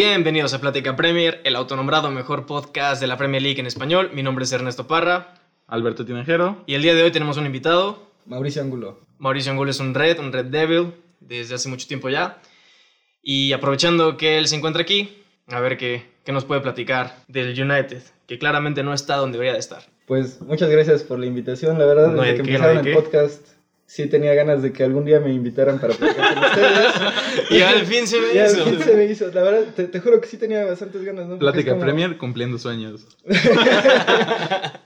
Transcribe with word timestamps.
Bienvenidos 0.00 0.54
a 0.54 0.60
Plática 0.60 0.94
Premier, 0.94 1.40
el 1.42 1.56
autonombrado 1.56 2.12
mejor 2.12 2.46
podcast 2.46 3.00
de 3.00 3.08
la 3.08 3.16
Premier 3.16 3.42
League 3.42 3.58
en 3.58 3.66
español. 3.66 4.12
Mi 4.14 4.22
nombre 4.22 4.44
es 4.44 4.52
Ernesto 4.52 4.86
Parra 4.86 5.34
Alberto 5.66 6.04
Tinajero. 6.04 6.62
y 6.66 6.74
el 6.74 6.82
día 6.82 6.94
de 6.94 7.02
hoy 7.02 7.10
tenemos 7.10 7.36
un 7.36 7.46
invitado. 7.46 8.08
Mauricio 8.24 8.62
Angulo. 8.62 9.00
Mauricio 9.18 9.50
Angulo 9.50 9.72
es 9.72 9.80
un 9.80 9.94
Red, 9.94 10.20
un 10.20 10.32
Red 10.32 10.44
Devil, 10.44 10.94
desde 11.18 11.56
hace 11.56 11.68
mucho 11.68 11.88
tiempo 11.88 12.08
ya. 12.10 12.38
Y 13.24 13.52
aprovechando 13.52 14.16
que 14.16 14.38
él 14.38 14.46
se 14.46 14.54
encuentra 14.54 14.82
aquí, 14.82 15.20
a 15.48 15.58
ver 15.58 15.76
qué, 15.76 16.04
qué 16.24 16.30
nos 16.30 16.44
puede 16.44 16.60
platicar 16.60 17.16
del 17.26 17.60
United, 17.60 18.00
que 18.28 18.38
claramente 18.38 18.84
no 18.84 18.94
está 18.94 19.16
donde 19.16 19.36
debería 19.36 19.54
de 19.54 19.58
estar. 19.58 19.82
Pues 20.06 20.40
muchas 20.40 20.70
gracias 20.70 21.02
por 21.02 21.18
la 21.18 21.26
invitación. 21.26 21.76
La 21.76 21.86
verdad, 21.86 22.12
No 22.12 22.22
desde 22.22 22.44
que 22.44 22.56
no 22.56 22.70
el 22.70 22.92
podcast, 22.92 23.44
sí 23.88 24.06
tenía 24.06 24.34
ganas 24.34 24.62
de 24.62 24.72
que 24.72 24.84
algún 24.84 25.04
día 25.06 25.18
me 25.18 25.32
invitaran 25.32 25.80
para 25.80 25.94
platicar 25.94 26.34
con 26.34 26.44
ustedes. 26.50 27.50
Y 27.50 27.62
al 27.62 27.84
fin 27.86 28.06
se 28.06 28.20
me 28.20 28.34
Y 28.34 28.38
al 28.38 28.52
hizo. 28.52 28.64
fin 28.66 28.82
se 28.82 28.94
me 28.94 29.04
hizo. 29.06 29.26
La 29.32 29.42
verdad, 29.42 29.74
te, 29.74 29.84
te 29.88 29.98
juro 30.00 30.20
que 30.20 30.28
sí 30.28 30.36
tenía 30.36 30.64
bastantes 30.66 31.02
ganas, 31.02 31.26
¿no? 31.26 31.38
Plática 31.38 31.70
como- 31.72 31.82
Premier 31.82 32.16
cumpliendo 32.18 32.58
sueños. 32.58 33.06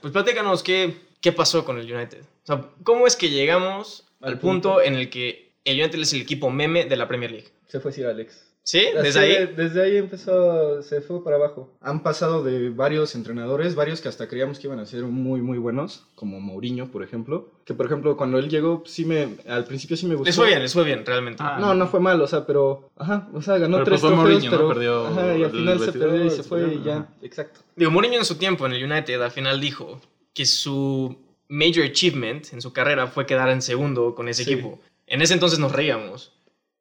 Pues 0.01 0.11
platícanos 0.11 0.63
qué, 0.63 0.95
qué 1.21 1.31
pasó 1.31 1.63
con 1.65 1.77
el 1.79 1.91
United. 1.91 2.21
O 2.21 2.45
sea, 2.45 2.65
¿cómo 2.83 3.07
es 3.07 3.15
que 3.15 3.29
llegamos 3.29 4.05
al 4.21 4.33
Al 4.33 4.39
punto 4.39 4.69
punto. 4.73 4.81
en 4.81 4.95
el 4.95 5.09
que 5.09 5.51
el 5.65 5.79
United 5.79 5.99
es 5.99 6.13
el 6.13 6.21
equipo 6.21 6.49
meme 6.49 6.85
de 6.85 6.95
la 6.97 7.07
Premier 7.07 7.31
League? 7.31 7.47
Se 7.67 7.79
fue 7.79 7.91
Sir 7.93 8.07
Alex. 8.07 8.52
¿Sí? 8.65 8.81
Desde 9.01 9.19
de- 9.19 9.37
ahí. 9.39 9.53
Desde 9.57 9.83
ahí 9.83 9.97
empezó, 9.97 10.81
se 10.81 11.01
fue 11.01 11.21
para 11.21 11.35
abajo. 11.35 11.69
Han 11.81 12.01
pasado 12.01 12.43
de 12.43 12.69
varios 12.69 13.13
entrenadores, 13.13 13.75
varios 13.75 13.99
que 13.99 14.07
hasta 14.07 14.27
creíamos 14.29 14.57
que 14.57 14.67
iban 14.67 14.79
a 14.79 14.85
ser 14.85 15.03
muy, 15.03 15.41
muy 15.41 15.57
buenos, 15.57 16.05
como 16.15 16.39
Mourinho, 16.39 16.89
por 16.89 17.03
ejemplo. 17.03 17.51
Que, 17.65 17.73
por 17.73 17.85
ejemplo, 17.87 18.15
cuando 18.15 18.37
él 18.39 18.47
llegó, 18.49 18.81
sí 18.85 19.03
me, 19.03 19.35
al 19.49 19.65
principio 19.65 19.97
sí 19.97 20.05
me 20.05 20.15
gustó. 20.15 20.27
Les 20.27 20.35
fue 20.37 20.47
bien, 20.47 20.61
les 20.61 20.71
fue 20.73 20.85
bien, 20.85 21.05
realmente. 21.05 21.43
Ah, 21.45 21.57
No, 21.59 21.73
no 21.73 21.87
fue 21.87 21.99
mal, 21.99 22.21
o 22.21 22.27
sea, 22.27 22.45
pero, 22.45 22.89
ajá, 22.95 23.27
o 23.33 23.41
sea, 23.41 23.57
ganó 23.57 23.77
Pero 23.77 23.85
tres 23.85 23.99
pues 24.01 24.13
fue 24.13 24.21
trofeos, 24.23 24.43
Mourinho, 24.43 24.51
¿no? 24.51 24.57
pero, 24.57 24.69
Perdió 24.69 25.07
ajá, 25.07 25.37
y 25.37 25.43
al 25.43 25.51
final 25.51 25.79
se 25.79 25.91
perdió 25.93 26.25
y 26.25 26.29
se 26.29 26.43
fue 26.43 26.73
y 26.75 26.83
ya, 26.83 26.95
ajá. 26.99 27.07
exacto. 27.21 27.59
Digo, 27.75 27.91
Mourinho 27.91 28.17
en 28.17 28.25
su 28.25 28.35
tiempo 28.35 28.65
en 28.65 28.71
el 28.73 28.83
United 28.89 29.21
al 29.21 29.31
final 29.31 29.59
dijo 29.59 29.99
que 30.33 30.45
su 30.45 31.17
major 31.49 31.83
achievement 31.83 32.53
en 32.53 32.61
su 32.61 32.71
carrera 32.71 33.07
fue 33.07 33.25
quedar 33.25 33.49
en 33.49 33.61
segundo 33.61 34.15
con 34.15 34.29
ese 34.29 34.45
Sí. 34.45 34.53
equipo. 34.53 34.79
En 35.05 35.21
ese 35.21 35.33
entonces 35.33 35.59
nos 35.59 35.73
reíamos. 35.73 36.31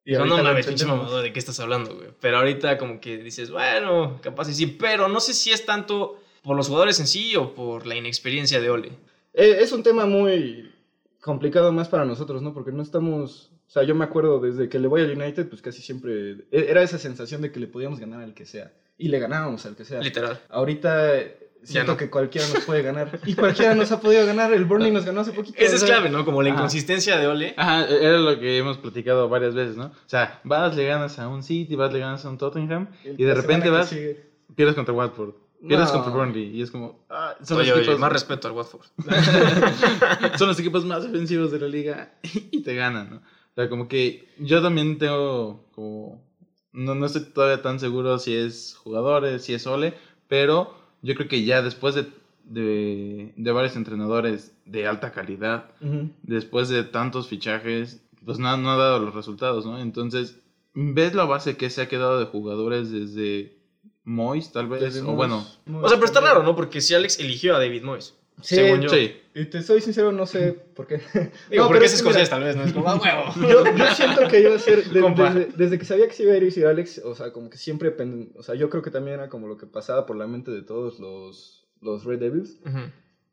Y 0.04 0.12
no 0.14 0.24
lo 0.26 0.42
mames, 0.42 0.66
pinche 0.66 0.84
mamador, 0.86 1.22
¿de 1.22 1.32
qué 1.32 1.38
estás 1.38 1.60
hablando, 1.60 1.94
güey? 1.94 2.08
Pero 2.20 2.38
ahorita 2.38 2.76
como 2.78 3.00
que 3.00 3.18
dices, 3.18 3.50
bueno, 3.50 4.18
capaz 4.22 4.48
y 4.48 4.54
sí, 4.54 4.66
pero 4.66 5.08
no 5.08 5.20
sé 5.20 5.32
si 5.32 5.50
es 5.50 5.64
tanto 5.64 6.20
por 6.42 6.56
los 6.56 6.66
jugadores 6.68 6.98
en 6.98 7.06
sí 7.06 7.36
o 7.36 7.54
por 7.54 7.86
la 7.86 7.94
inexperiencia 7.94 8.60
de 8.60 8.70
Ole. 8.70 8.88
Eh, 9.32 9.58
es 9.60 9.70
un 9.72 9.82
tema 9.82 10.06
muy 10.06 10.72
complicado 11.20 11.72
más 11.72 11.88
para 11.88 12.04
nosotros, 12.04 12.42
¿no? 12.42 12.52
Porque 12.52 12.72
no 12.72 12.82
estamos, 12.82 13.52
o 13.68 13.70
sea, 13.70 13.84
yo 13.84 13.94
me 13.94 14.04
acuerdo 14.04 14.40
desde 14.40 14.68
que 14.68 14.80
le 14.80 14.88
voy 14.88 15.02
al 15.02 15.16
United, 15.16 15.48
pues 15.48 15.62
casi 15.62 15.80
siempre 15.82 16.32
e- 16.50 16.66
era 16.68 16.82
esa 16.82 16.98
sensación 16.98 17.40
de 17.42 17.52
que 17.52 17.60
le 17.60 17.68
podíamos 17.68 18.00
ganar 18.00 18.22
al 18.22 18.34
que 18.34 18.44
sea. 18.44 18.72
Y 18.98 19.08
le 19.08 19.20
ganábamos 19.20 19.64
al 19.66 19.76
que 19.76 19.84
sea. 19.84 20.00
Literal. 20.00 20.40
Ahorita 20.48 21.14
siento 21.62 21.92
no. 21.92 21.98
que 21.98 22.10
cualquiera 22.10 22.46
nos 22.48 22.64
puede 22.64 22.82
ganar. 22.82 23.20
Y 23.24 23.34
cualquiera 23.34 23.74
nos 23.74 23.90
ha 23.92 24.00
podido 24.00 24.24
ganar. 24.26 24.52
El 24.52 24.64
Burnley 24.64 24.90
nos 24.90 25.04
ganó 25.04 25.20
hace 25.20 25.32
poquito. 25.32 25.56
Esa 25.58 25.76
es 25.76 25.84
clave, 25.84 26.08
¿no? 26.10 26.24
Como 26.24 26.42
la 26.42 26.50
Ajá. 26.50 26.58
inconsistencia 26.58 27.18
de 27.18 27.26
Ole. 27.26 27.54
Ajá, 27.56 27.86
era 27.86 28.18
lo 28.18 28.38
que 28.40 28.58
hemos 28.58 28.78
platicado 28.78 29.28
varias 29.28 29.54
veces, 29.54 29.76
¿no? 29.76 29.86
O 29.86 29.92
sea, 30.08 30.40
vas, 30.44 30.74
le 30.76 30.84
ganas 30.86 31.18
a 31.18 31.28
un 31.28 31.42
City, 31.42 31.74
vas, 31.76 31.92
le 31.92 31.98
ganas 32.00 32.24
a 32.24 32.30
un 32.30 32.38
Tottenham, 32.38 32.88
y 33.04 33.22
de 33.24 33.34
repente 33.34 33.70
vas, 33.70 33.88
sigue- 33.88 34.26
pierdes 34.54 34.74
contra 34.74 34.92
Watford, 34.94 35.34
pierdes 35.66 35.88
No. 35.88 35.94
contra 35.94 36.12
Burnley, 36.12 36.56
y 36.56 36.62
es 36.62 36.70
como, 36.70 37.04
ah, 37.10 37.34
son, 37.42 37.58
Oye, 37.58 37.68
los 37.68 37.74
oye, 37.76 37.82
equipos, 37.84 38.00
más 38.00 38.12
respeto 38.12 38.48
al 38.48 38.54
Watford. 38.54 38.86
son 40.38 40.48
los 40.48 40.58
equipos 40.58 40.84
más 40.84 41.04
ofensivos 41.04 41.50
de 41.52 41.60
la 41.60 41.68
liga 41.68 42.14
y 42.50 42.62
te 42.62 42.74
ganan, 42.74 43.10
¿no? 43.10 43.16
O 43.16 43.54
sea, 43.54 43.68
como 43.68 43.86
que 43.88 44.28
yo 44.38 44.62
también 44.62 44.98
tengo 44.98 45.66
como, 45.72 46.24
no, 46.72 46.94
no 46.94 47.06
estoy 47.06 47.22
todavía 47.26 47.60
tan 47.62 47.78
seguro 47.80 48.18
si 48.18 48.34
es 48.34 48.74
jugadores, 48.82 49.44
si 49.44 49.52
es 49.54 49.66
Ole, 49.66 49.94
pero 50.26 50.74
yo 51.02 51.14
creo 51.14 51.28
que 51.28 51.44
ya 51.44 51.62
después 51.62 51.94
de, 51.94 52.06
de, 52.44 53.32
de 53.36 53.52
varios 53.52 53.76
entrenadores 53.76 54.52
de 54.64 54.86
alta 54.86 55.12
calidad, 55.12 55.70
después 56.22 56.68
de 56.68 56.84
tantos 56.84 57.28
fichajes, 57.28 58.02
pues 58.24 58.38
no, 58.38 58.48
ha- 58.48 58.56
no 58.56 58.70
ha 58.70 58.76
dado 58.76 58.98
los 59.00 59.14
resultados, 59.14 59.66
¿no? 59.66 59.78
Entonces, 59.80 60.38
¿ves 60.74 61.14
la 61.14 61.24
base 61.24 61.56
que 61.56 61.70
se 61.70 61.82
ha 61.82 61.88
quedado 61.88 62.18
de 62.18 62.26
jugadores 62.26 62.90
desde 62.90 63.56
Mois, 64.04 64.52
tal 64.52 64.68
vez? 64.68 64.80
Desde 64.80 65.00
o 65.00 65.04
Moyes- 65.04 65.16
bueno, 65.16 65.46
Moyes 65.66 65.86
O 65.86 65.88
sea, 65.88 65.96
pero 65.98 66.06
está 66.06 66.20
raro, 66.20 66.42
¿no? 66.42 66.54
Porque 66.56 66.80
si 66.80 66.94
Alex 66.94 67.18
eligió 67.20 67.54
a 67.56 67.58
David 67.58 67.82
Moyes. 67.82 68.14
Sí, 68.42 68.56
según 68.56 68.80
yo. 68.82 68.88
sí. 68.90 69.16
Y 69.34 69.46
te 69.46 69.62
soy 69.62 69.80
sincero, 69.80 70.12
no 70.12 70.26
sé 70.26 70.52
por 70.52 70.86
qué. 70.86 70.96
Digo, 70.98 71.04
No, 71.62 71.68
porque 71.68 71.72
pero 71.74 71.84
es 71.86 71.92
es 71.92 71.98
escocés, 72.00 72.28
tal 72.28 72.42
vez, 72.44 72.54
¿no? 72.54 72.64
Es 72.64 72.72
como, 72.74 72.88
¡ah, 72.88 72.96
huevo! 73.02 73.48
Yo, 73.48 73.76
yo 73.76 73.94
siento 73.94 74.28
que 74.28 74.40
iba 74.40 74.54
a 74.54 74.58
ser, 74.58 74.84
de- 74.84 75.00
desde, 75.16 75.46
desde 75.56 75.78
que 75.78 75.84
sabía 75.86 76.06
que 76.06 76.12
se 76.12 76.24
iba 76.24 76.32
a 76.34 76.36
ir 76.36 76.52
Sir 76.52 76.66
Alex, 76.66 76.98
o 77.04 77.14
sea, 77.14 77.32
como 77.32 77.48
que 77.48 77.56
siempre, 77.56 77.90
pen- 77.92 78.32
o 78.36 78.42
sea, 78.42 78.54
yo 78.54 78.68
creo 78.68 78.82
que 78.82 78.90
también 78.90 79.14
era 79.20 79.28
como 79.30 79.46
lo 79.48 79.56
que 79.56 79.66
pasaba 79.66 80.04
por 80.04 80.16
la 80.16 80.26
mente 80.26 80.50
de 80.50 80.62
todos 80.62 81.00
los, 81.00 81.66
los 81.80 82.04
Red 82.04 82.18
Devils, 82.20 82.58
Ujú. 82.66 82.78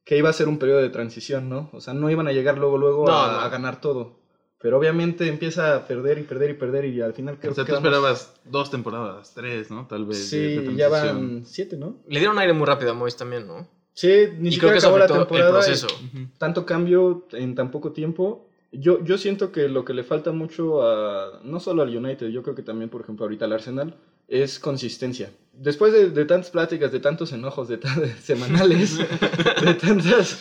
que 0.06 0.18
iba 0.18 0.30
a 0.30 0.34
ser 0.34 0.48
un 0.48 0.58
periodo 0.58 0.80
de 0.82 0.90
transición, 0.90 1.50
¿no? 1.50 1.70
O 1.74 1.82
sea, 1.82 1.94
no 1.94 2.10
iban 2.10 2.28
a 2.28 2.32
llegar 2.32 2.58
luego, 2.58 2.78
luego 2.78 3.06
No, 3.06 3.18
a, 3.22 3.32
no. 3.34 3.40
a 3.40 3.50
ganar 3.50 3.82
todo. 3.82 4.18
Pero 4.62 4.78
obviamente 4.78 5.28
empieza 5.30 5.74
a 5.76 5.88
perder 5.88 6.18
y 6.20 6.24
perder 6.24 6.50
y 6.50 6.54
perder 6.54 6.84
y 6.86 7.00
al 7.02 7.14
final 7.14 7.40
creo 7.40 7.54
o 7.54 7.56
sea, 7.56 7.64
que 7.64 7.72
tú 7.72 7.78
quedamos- 7.80 7.88
esperabas 7.96 8.34
dos 8.44 8.70
temporadas, 8.70 9.34
tres, 9.34 9.72
¿no? 9.72 9.88
Tal 9.88 10.06
vez. 10.06 10.30
de- 10.32 10.38
de 10.60 10.68
Sí, 10.72 10.76
ya 10.76 10.90
van 10.90 11.46
siete, 11.46 11.78
¿no? 11.78 11.98
Le 12.08 12.20
dieron 12.20 12.38
aire 12.40 12.52
muy 12.54 12.66
rápido 12.68 12.92
a 12.92 12.94
Moyes 12.94 13.16
también, 13.16 13.48
¿no? 13.48 13.68
Sí, 14.02 14.08
ni 14.38 14.50
y 14.50 14.58
creo 14.58 14.72
siquiera 14.72 14.72
que 14.74 14.78
eso 14.78 14.88
acabó 14.88 14.98
la 15.00 15.06
el 15.06 15.12
temporada. 15.12 15.52
proceso. 15.52 15.88
Ujú. 15.88 16.28
tanto 16.38 16.66
cambio 16.66 17.26
en 17.34 17.54
tan 17.56 17.70
poco 17.72 17.92
tiempo. 17.92 18.46
Yo, 18.72 19.04
yo 19.04 19.18
siento 19.18 19.52
que 19.52 19.68
lo 19.68 19.84
que 19.84 19.94
le 19.94 20.04
falta 20.04 20.32
mucho 20.32 20.84
a, 20.88 21.42
no 21.44 21.60
solo 21.60 21.82
al 21.82 21.96
United, 21.96 22.28
yo 22.28 22.44
creo 22.44 22.56
que 22.56 22.62
también, 22.64 22.90
por 22.90 23.02
ejemplo, 23.02 23.26
ahorita 23.26 23.46
al 23.46 23.54
Arsenal, 23.54 23.96
es 24.28 24.60
consistencia. 24.60 25.32
Después 25.54 25.92
de, 25.92 26.12
de 26.12 26.24
tantas 26.26 26.50
pláticas, 26.52 26.92
de 26.92 27.00
tantos 27.00 27.34
enojos, 27.34 27.68
de, 27.68 27.80
semanales, 28.22 28.98
de 29.66 29.74
tantas... 29.74 30.40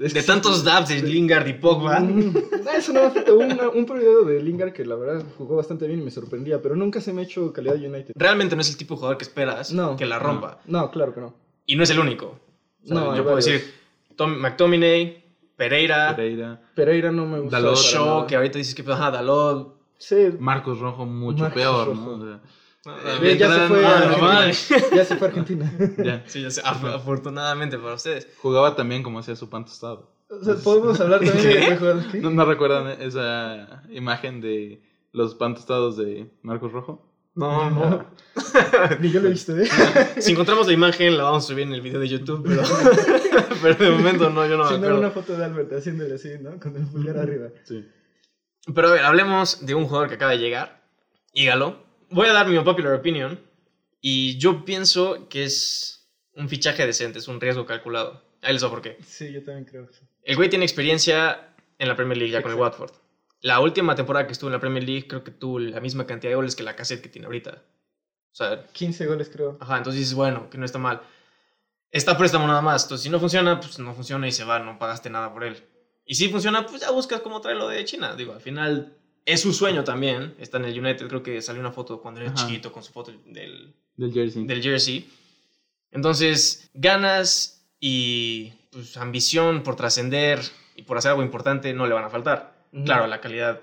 es 0.00 0.12
De 0.14 0.20
que- 0.20 0.26
tantos 0.26 0.64
dabs 0.64 0.88
de 0.88 1.02
Lingard 1.02 1.46
y 1.46 1.52
Pogba. 1.52 2.00
Mm, 2.00 2.34
Eso 2.76 2.92
no 2.92 3.12
una- 3.36 3.68
un 3.68 3.86
periodo 3.86 4.24
de 4.24 4.42
Lingard 4.42 4.72
que 4.72 4.84
la 4.84 4.96
verdad 4.96 5.22
jugó 5.38 5.56
bastante 5.56 5.86
bien 5.86 6.00
y 6.00 6.02
me 6.02 6.10
sorprendía, 6.10 6.60
pero 6.62 6.74
nunca 6.76 7.00
se 7.00 7.12
me 7.12 7.20
ha 7.20 7.24
hecho 7.24 7.52
calidad 7.52 7.76
United. 7.76 8.14
Realmente 8.16 8.56
no 8.56 8.62
es 8.62 8.70
el 8.70 8.76
tipo 8.78 8.94
de 8.94 8.98
jugador 8.98 9.18
que 9.18 9.24
esperas 9.24 9.70
No, 9.72 9.96
que 9.96 10.06
la 10.06 10.18
rompa. 10.18 10.58
No, 10.66 10.90
claro 10.90 11.14
que 11.14 11.20
no. 11.20 11.34
Y 11.66 11.76
no 11.76 11.82
es 11.82 11.90
el 11.90 11.98
único. 11.98 12.38
No, 12.94 13.16
yo 13.16 13.22
puedo 13.22 13.36
varios. 13.36 13.44
decir 13.46 13.74
Tom, 14.16 14.36
McTominay, 14.38 15.24
Pereira, 15.56 16.14
Pereira, 16.16 16.60
Pereira 16.74 17.12
no 17.12 17.26
me 17.26 17.40
gusta. 17.40 17.60
Dalot, 17.60 17.76
Shaw, 17.76 18.26
que 18.26 18.36
ahorita 18.36 18.58
dices 18.58 18.74
que 18.74 18.90
ajá, 18.90 19.10
Dalot. 19.10 19.74
Sí, 19.98 20.28
Marcos 20.38 20.78
Rojo 20.78 21.06
mucho 21.06 21.44
Marcos 21.44 21.62
peor, 21.62 21.86
Rojo. 21.88 22.00
¿no? 22.00 22.10
O 22.12 22.26
sea, 22.26 22.40
Ah, 22.88 23.18
Ve, 23.20 23.36
ya 23.36 23.52
se 23.52 23.66
fue 23.66 23.84
ah, 23.84 24.50
ya 24.94 25.04
se 25.04 25.16
fue 25.16 25.26
a 25.26 25.30
Argentina. 25.30 25.72
ya. 26.04 26.22
Sí, 26.26 26.40
ya 26.42 26.50
sé, 26.52 26.62
af- 26.62 26.94
afortunadamente 26.94 27.78
para 27.78 27.94
ustedes. 27.94 28.28
Jugaba 28.38 28.76
también 28.76 29.02
como 29.02 29.18
hacía 29.18 29.34
su 29.34 29.50
pan 29.50 29.64
tostado. 29.64 30.08
O 30.30 30.44
sea, 30.44 30.54
podemos 30.54 31.00
hablar 31.00 31.18
también 31.18 31.48
¿Qué? 31.48 31.70
de 31.70 31.76
jugadores 31.76 32.06
que... 32.12 32.18
¿No, 32.20 32.30
no 32.30 32.44
recuerdan 32.44 33.00
esa 33.02 33.82
imagen 33.90 34.40
de 34.40 34.82
los 35.10 35.34
pan 35.34 35.56
tostados 35.56 35.96
de 35.96 36.30
Marcos 36.42 36.70
Rojo? 36.70 37.04
No, 37.36 37.70
no. 37.70 38.10
Ni 39.00 39.10
yo 39.10 39.20
lo 39.20 39.28
he 39.28 39.32
visto, 39.32 39.56
¿eh? 39.56 39.68
Si 40.18 40.32
encontramos 40.32 40.66
la 40.66 40.72
imagen, 40.72 41.16
la 41.16 41.24
vamos 41.24 41.44
a 41.44 41.48
subir 41.48 41.64
en 41.64 41.74
el 41.74 41.82
video 41.82 42.00
de 42.00 42.08
YouTube, 42.08 42.42
pero, 42.46 42.62
pero 43.62 43.74
de 43.74 43.90
momento 43.90 44.30
no, 44.30 44.46
yo 44.46 44.56
no 44.56 44.64
me 44.64 44.68
si 44.70 44.74
no 44.74 44.86
era 44.86 44.94
acuerdo. 44.94 44.98
una 44.98 45.10
foto 45.10 45.36
de 45.36 45.44
Albert 45.44 45.72
haciéndole 45.72 46.14
así, 46.14 46.30
¿no? 46.40 46.58
Con 46.58 46.76
el 46.76 46.86
pulgar 46.86 47.18
arriba. 47.18 47.48
Sí. 47.64 47.86
Pero 48.74 48.88
a 48.88 48.92
ver, 48.92 49.04
hablemos 49.04 49.64
de 49.64 49.74
un 49.74 49.86
jugador 49.86 50.08
que 50.08 50.14
acaba 50.14 50.32
de 50.32 50.38
llegar, 50.38 50.82
Ígalo. 51.32 51.84
Voy 52.10 52.28
a 52.28 52.32
dar 52.32 52.48
mi 52.48 52.58
popular 52.60 52.94
opinion 52.94 53.38
y 54.00 54.38
yo 54.38 54.64
pienso 54.64 55.28
que 55.28 55.44
es 55.44 56.08
un 56.34 56.48
fichaje 56.48 56.86
decente, 56.86 57.18
es 57.18 57.28
un 57.28 57.40
riesgo 57.40 57.66
calculado. 57.66 58.22
Ahí 58.40 58.54
les 58.54 58.64
va 58.64 58.70
por 58.70 58.80
qué. 58.80 58.96
Sí, 59.04 59.32
yo 59.32 59.42
también 59.42 59.66
creo 59.66 59.88
eso. 59.90 60.02
El 60.22 60.36
güey 60.36 60.48
tiene 60.48 60.64
experiencia 60.64 61.54
en 61.78 61.88
la 61.88 61.96
Premier 61.96 62.16
League 62.16 62.32
ya 62.32 62.42
con 62.42 62.52
el. 62.52 62.58
Watford. 62.58 62.92
La 63.40 63.60
última 63.60 63.94
temporada 63.94 64.26
que 64.26 64.32
estuvo 64.32 64.48
en 64.48 64.54
la 64.54 64.60
Premier 64.60 64.82
League 64.84 65.06
creo 65.08 65.22
que 65.22 65.30
tuvo 65.30 65.58
la 65.58 65.80
misma 65.80 66.06
cantidad 66.06 66.30
de 66.30 66.36
goles 66.36 66.56
que 66.56 66.62
la 66.62 66.74
cassette 66.76 67.02
que 67.02 67.08
tiene 67.08 67.26
ahorita. 67.26 67.62
O 68.32 68.34
sea, 68.36 68.66
15 68.66 69.06
goles, 69.06 69.30
creo. 69.32 69.56
ajá, 69.60 69.78
entonces 69.78 70.00
dices, 70.00 70.14
bueno, 70.14 70.50
que 70.50 70.58
no 70.58 70.64
está 70.64 70.78
mal. 70.78 71.00
Está 71.90 72.18
préstamo 72.18 72.46
nada 72.46 72.60
más. 72.60 72.82
Entonces, 72.84 73.04
si 73.04 73.10
no 73.10 73.18
funciona, 73.20 73.58
pues 73.60 73.78
no 73.78 73.94
funciona 73.94 74.26
y 74.28 74.32
se 74.32 74.44
va, 74.44 74.58
no 74.58 74.78
pagaste 74.78 75.08
nada 75.10 75.32
por 75.32 75.44
él. 75.44 75.62
Y 76.04 76.14
si 76.16 76.28
funciona, 76.28 76.66
pues 76.66 76.82
ya 76.82 76.90
buscas 76.90 77.20
cómo 77.20 77.40
traerlo 77.40 77.68
de 77.68 77.84
China. 77.84 78.14
Digo, 78.14 78.32
al 78.34 78.40
final 78.40 78.96
es 79.24 79.40
su 79.40 79.52
sueño 79.52 79.84
también. 79.84 80.34
Está 80.38 80.58
en 80.58 80.66
el 80.66 80.78
United, 80.78 81.08
creo 81.08 81.22
que 81.22 81.40
salió 81.40 81.60
una 81.60 81.72
foto 81.72 82.00
cuando 82.02 82.20
era 82.20 82.30
Ajá. 82.32 82.46
chiquito 82.46 82.72
con 82.72 82.82
su 82.82 82.92
foto 82.92 83.12
del, 83.26 83.74
Del 83.96 84.12
jersey. 84.12 84.44
del 84.46 84.62
jersey. 84.62 85.10
Entonces, 85.90 86.70
ganas 86.74 87.66
y 87.80 88.52
pues, 88.70 88.96
ambición 88.96 89.62
por 89.62 89.76
trascender 89.76 90.40
y 90.74 90.82
por 90.82 90.98
hacer 90.98 91.10
algo 91.12 91.22
importante 91.22 91.72
no 91.72 91.86
le 91.86 91.94
van 91.94 92.04
a 92.04 92.10
faltar. 92.10 92.55
Claro, 92.84 93.06
la 93.06 93.20
calidad 93.20 93.60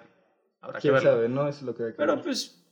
habrá 0.61 0.77
que 0.79 0.81
Quién 0.83 0.93
verlo. 0.95 1.11
sabe, 1.11 1.29
¿no? 1.29 1.47
Eso 1.47 1.59
es 1.59 1.63
lo 1.63 1.75
que 1.75 1.83
hay 1.83 1.91
que 1.91 1.97
Pero 1.97 2.15
ver. 2.15 2.23
pues, 2.23 2.63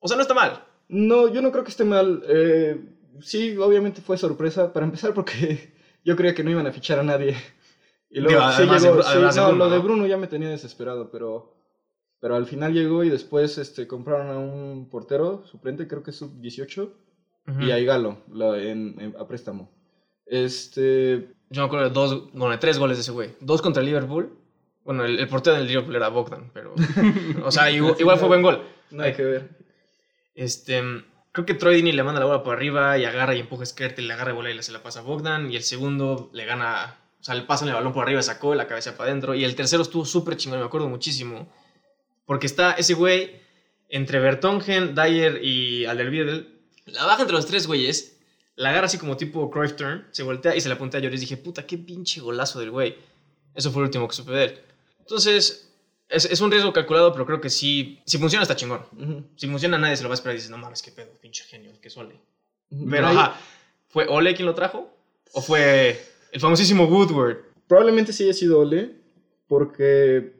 o 0.00 0.08
sea, 0.08 0.16
no 0.16 0.22
está 0.22 0.34
mal. 0.34 0.64
No, 0.88 1.28
yo 1.28 1.42
no 1.42 1.50
creo 1.52 1.64
que 1.64 1.70
esté 1.70 1.84
mal. 1.84 2.22
Eh, 2.28 2.80
sí, 3.20 3.56
obviamente 3.56 4.00
fue 4.00 4.16
sorpresa. 4.18 4.72
Para 4.72 4.86
empezar, 4.86 5.14
porque 5.14 5.72
yo 6.04 6.16
creía 6.16 6.34
que 6.34 6.44
no 6.44 6.50
iban 6.50 6.66
a 6.66 6.72
fichar 6.72 6.98
a 6.98 7.02
nadie. 7.02 7.36
Y 8.10 8.20
luego 8.20 8.38
Digo, 8.38 8.50
sí 8.52 8.56
además 8.58 8.82
llegó. 8.82 9.02
Sí, 9.02 9.08
además 9.12 9.36
no, 9.36 9.46
Bruno, 9.48 9.64
lo 9.64 9.70
de 9.70 9.76
¿no? 9.78 9.82
Bruno 9.82 10.06
ya 10.06 10.16
me 10.16 10.26
tenía 10.28 10.48
desesperado, 10.48 11.10
pero. 11.10 11.52
Pero 12.20 12.34
al 12.36 12.46
final 12.46 12.72
llegó 12.72 13.04
y 13.04 13.10
después 13.10 13.58
este, 13.58 13.86
compraron 13.86 14.28
a 14.30 14.38
un 14.38 14.88
portero 14.88 15.44
suplente, 15.46 15.86
creo 15.86 16.02
que 16.02 16.10
es 16.12 16.16
sub-18. 16.16 16.90
Ujú. 17.48 17.60
y 17.62 17.70
a 17.70 17.78
Igalo 17.78 18.18
la- 18.32 18.58
en- 18.60 18.98
en- 19.00 19.14
a 19.16 19.28
préstamo. 19.28 19.70
Este, 20.24 21.28
Yo 21.50 21.62
me 21.62 21.66
acuerdo 21.66 21.84
de 21.88 21.94
dos, 21.94 22.32
bueno, 22.32 22.50
de 22.50 22.58
tres 22.58 22.78
goles 22.78 22.96
de 22.96 23.02
ese 23.02 23.12
güey. 23.12 23.30
Dos 23.40 23.62
contra 23.62 23.82
Liverpool. 23.82 24.36
Bueno, 24.86 25.04
el, 25.04 25.18
el 25.18 25.28
portero 25.28 25.56
del 25.56 25.66
Liverpool 25.66 25.96
era 25.96 26.08
Bogdan, 26.08 26.50
pero. 26.54 26.74
o 27.44 27.50
sea, 27.50 27.70
igual, 27.72 27.96
igual 27.98 28.18
fue 28.18 28.28
buen 28.28 28.40
gol. 28.40 28.62
nada 28.92 29.12
que 29.12 29.24
ver. 29.24 29.50
Este. 30.34 30.80
Creo 31.32 31.44
que 31.44 31.54
Troy 31.54 31.74
Dini 31.76 31.92
le 31.92 32.02
manda 32.04 32.20
la 32.20 32.26
bola 32.26 32.42
por 32.42 32.56
arriba 32.56 32.96
y 32.96 33.04
agarra 33.04 33.34
y 33.34 33.40
empuja 33.40 33.64
a 33.64 33.66
Skert 33.66 33.98
y 33.98 34.02
le 34.02 34.14
agarra 34.14 34.30
la 34.30 34.36
bola 34.36 34.50
y 34.50 34.62
se 34.62 34.72
la 34.72 34.82
pasa 34.82 35.00
a 35.00 35.02
Bogdan. 35.02 35.50
Y 35.50 35.56
el 35.56 35.64
segundo 35.64 36.30
le 36.32 36.46
gana. 36.46 36.96
O 37.20 37.24
sea, 37.24 37.34
le 37.34 37.42
pasan 37.42 37.68
el 37.68 37.74
balón 37.74 37.92
por 37.92 38.04
arriba, 38.04 38.22
sacó 38.22 38.54
la 38.54 38.68
cabeza 38.68 38.96
para 38.96 39.10
adentro. 39.10 39.34
Y 39.34 39.44
el 39.44 39.56
tercero 39.56 39.82
estuvo 39.82 40.04
súper 40.04 40.36
chingón, 40.36 40.60
me 40.60 40.64
acuerdo 40.64 40.88
muchísimo. 40.88 41.52
Porque 42.24 42.46
está 42.46 42.72
ese 42.72 42.94
güey 42.94 43.40
entre 43.88 44.20
Bertongen, 44.20 44.94
Dyer 44.94 45.40
y 45.42 45.84
Alderweireld. 45.84 46.46
La 46.86 47.04
baja 47.04 47.22
entre 47.22 47.36
los 47.36 47.46
tres 47.46 47.66
güeyes. 47.66 48.20
La 48.54 48.70
agarra 48.70 48.86
así 48.86 48.96
como 48.96 49.16
tipo 49.16 49.50
Cruyff 49.50 49.74
turn. 49.74 50.06
Se 50.12 50.22
voltea 50.22 50.54
y 50.54 50.60
se 50.60 50.68
la 50.68 50.76
apunta 50.76 50.98
a 50.98 51.00
Lloris. 51.00 51.20
Dije, 51.20 51.36
puta, 51.36 51.66
qué 51.66 51.76
pinche 51.76 52.20
golazo 52.20 52.60
del 52.60 52.70
güey. 52.70 52.96
Eso 53.54 53.72
fue 53.72 53.82
el 53.82 53.86
último 53.86 54.06
que 54.06 54.14
supe 54.14 54.32
de 54.32 54.44
él. 54.44 54.60
Entonces, 55.06 55.70
es, 56.08 56.24
es 56.24 56.40
un 56.40 56.50
riesgo 56.50 56.72
calculado, 56.72 57.12
pero 57.12 57.24
creo 57.26 57.40
que 57.40 57.48
sí. 57.50 58.00
Si 58.06 58.18
funciona, 58.18 58.42
está 58.42 58.56
chingón. 58.56 58.82
Si 59.36 59.46
funciona, 59.46 59.78
nadie 59.78 59.96
se 59.96 60.02
lo 60.02 60.08
va 60.08 60.14
a 60.14 60.16
esperar 60.16 60.34
y 60.34 60.38
dices, 60.38 60.50
no 60.50 60.58
mames, 60.58 60.82
qué 60.82 60.90
pedo, 60.90 61.10
pinche 61.20 61.44
genio, 61.44 61.72
que 61.80 61.88
es 61.88 61.96
Ole. 61.96 62.20
Pero, 62.90 63.06
Ahí- 63.06 63.16
ajá, 63.16 63.40
¿fue 63.88 64.06
Ole 64.08 64.34
quien 64.34 64.46
lo 64.46 64.54
trajo? 64.54 64.92
¿O 65.32 65.40
fue 65.42 66.00
el 66.32 66.40
famosísimo 66.40 66.84
Woodward? 66.86 67.38
Probablemente 67.68 68.12
sí 68.12 68.24
haya 68.24 68.32
sido 68.32 68.58
Ole, 68.60 68.96
porque 69.46 70.32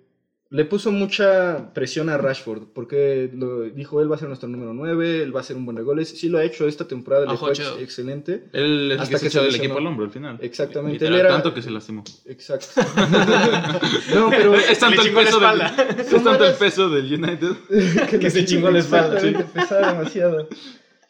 le 0.49 0.65
puso 0.65 0.93
mucha 0.93 1.73
presión 1.75 2.09
a 2.09 2.19
Rashford, 2.19 2.69
porque 2.73 3.29
lo, 3.35 3.63
dijo, 3.63 4.01
él 4.01 4.11
va 4.11 4.15
a 4.15 4.19
ser 4.19 4.29
nuestro 4.29 4.49
número 4.49 4.73
9, 4.75 5.23
él 5.23 5.35
va 5.35 5.41
a 5.41 5.43
ser 5.43 5.57
un 5.57 5.65
buen 5.65 5.77
de 5.77 5.83
goles. 5.83 6.09
Sí 6.09 6.29
lo 6.29 6.39
ha 6.39 6.45
hecho 6.45 6.69
esta 6.69 6.87
temporada, 6.87 7.27
le 7.27 7.37
fue 7.37 7.51
ex- 7.51 7.75
excelente. 7.81 8.45
Él 8.53 8.93
es 8.93 8.97
el 8.97 9.01
Hasta 9.01 9.11
que 9.11 9.19
se 9.19 9.23
que 9.23 9.29
echó 9.29 9.41
se 9.41 9.47
del 9.47 9.55
equipo 9.57 9.79
al 9.79 9.87
hombro 9.87 10.05
al 10.05 10.13
final. 10.13 10.39
Exactamente. 10.41 10.95
Literal, 10.95 11.15
él 11.15 11.21
era... 11.21 11.29
tanto 11.31 11.53
que 11.53 11.63
se 11.63 11.71
lastimó. 11.71 12.05
Exacto. 12.27 12.69
no, 14.15 14.31
pero... 14.31 14.55
Es 14.71 14.79
tanto, 14.79 15.03
el 15.03 15.13
peso, 15.13 15.41
del, 15.41 15.61
es 15.99 16.23
tanto 16.23 16.45
el 16.45 16.55
peso 16.55 16.91
del 16.91 17.13
United. 17.13 18.19
Que 18.21 18.31
se 18.31 18.45
chingó 18.45 18.71
la 18.71 18.79
espalda, 18.79 19.19
sí. 19.21 19.35
Pesaba 19.53 19.93
demasiado. 19.93 20.49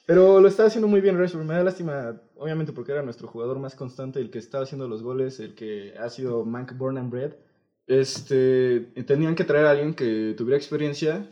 Pero 0.07 0.41
lo 0.41 0.49
estaba 0.49 0.69
haciendo 0.69 0.89
muy 0.89 1.01
bien 1.01 1.19
Rashford. 1.19 1.45
Me 1.45 1.55
da 1.55 1.65
lástima, 1.65 2.21
obviamente, 2.37 2.73
porque 2.73 2.93
era 2.93 3.03
nuestro 3.03 3.27
jugador 3.29 3.59
más 3.59 3.75
constante, 3.75 4.21
el 4.21 4.31
que 4.31 4.39
estaba 4.39 4.65
haciendo 4.65 4.89
los 4.89 5.03
goles, 5.03 5.41
el 5.41 5.55
que 5.55 5.95
ha 5.99 6.09
sido 6.09 6.45
Mank 6.45 6.77
Born 6.77 6.97
and 6.97 7.11
Bred. 7.11 7.33
Este, 7.87 8.81
tenían 9.07 9.35
que 9.35 9.45
traer 9.45 9.67
a 9.67 9.71
alguien 9.71 9.95
que 9.95 10.35
tuviera 10.37 10.57
experiencia. 10.57 11.31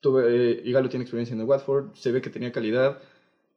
Tuve, 0.00 0.24
eh, 0.26 0.62
Igalo 0.64 0.88
tiene 0.88 1.04
experiencia 1.04 1.34
en 1.34 1.40
el 1.40 1.46
Watford, 1.46 1.94
se 1.94 2.10
ve 2.10 2.20
que 2.20 2.30
tenía 2.30 2.50
calidad. 2.50 2.98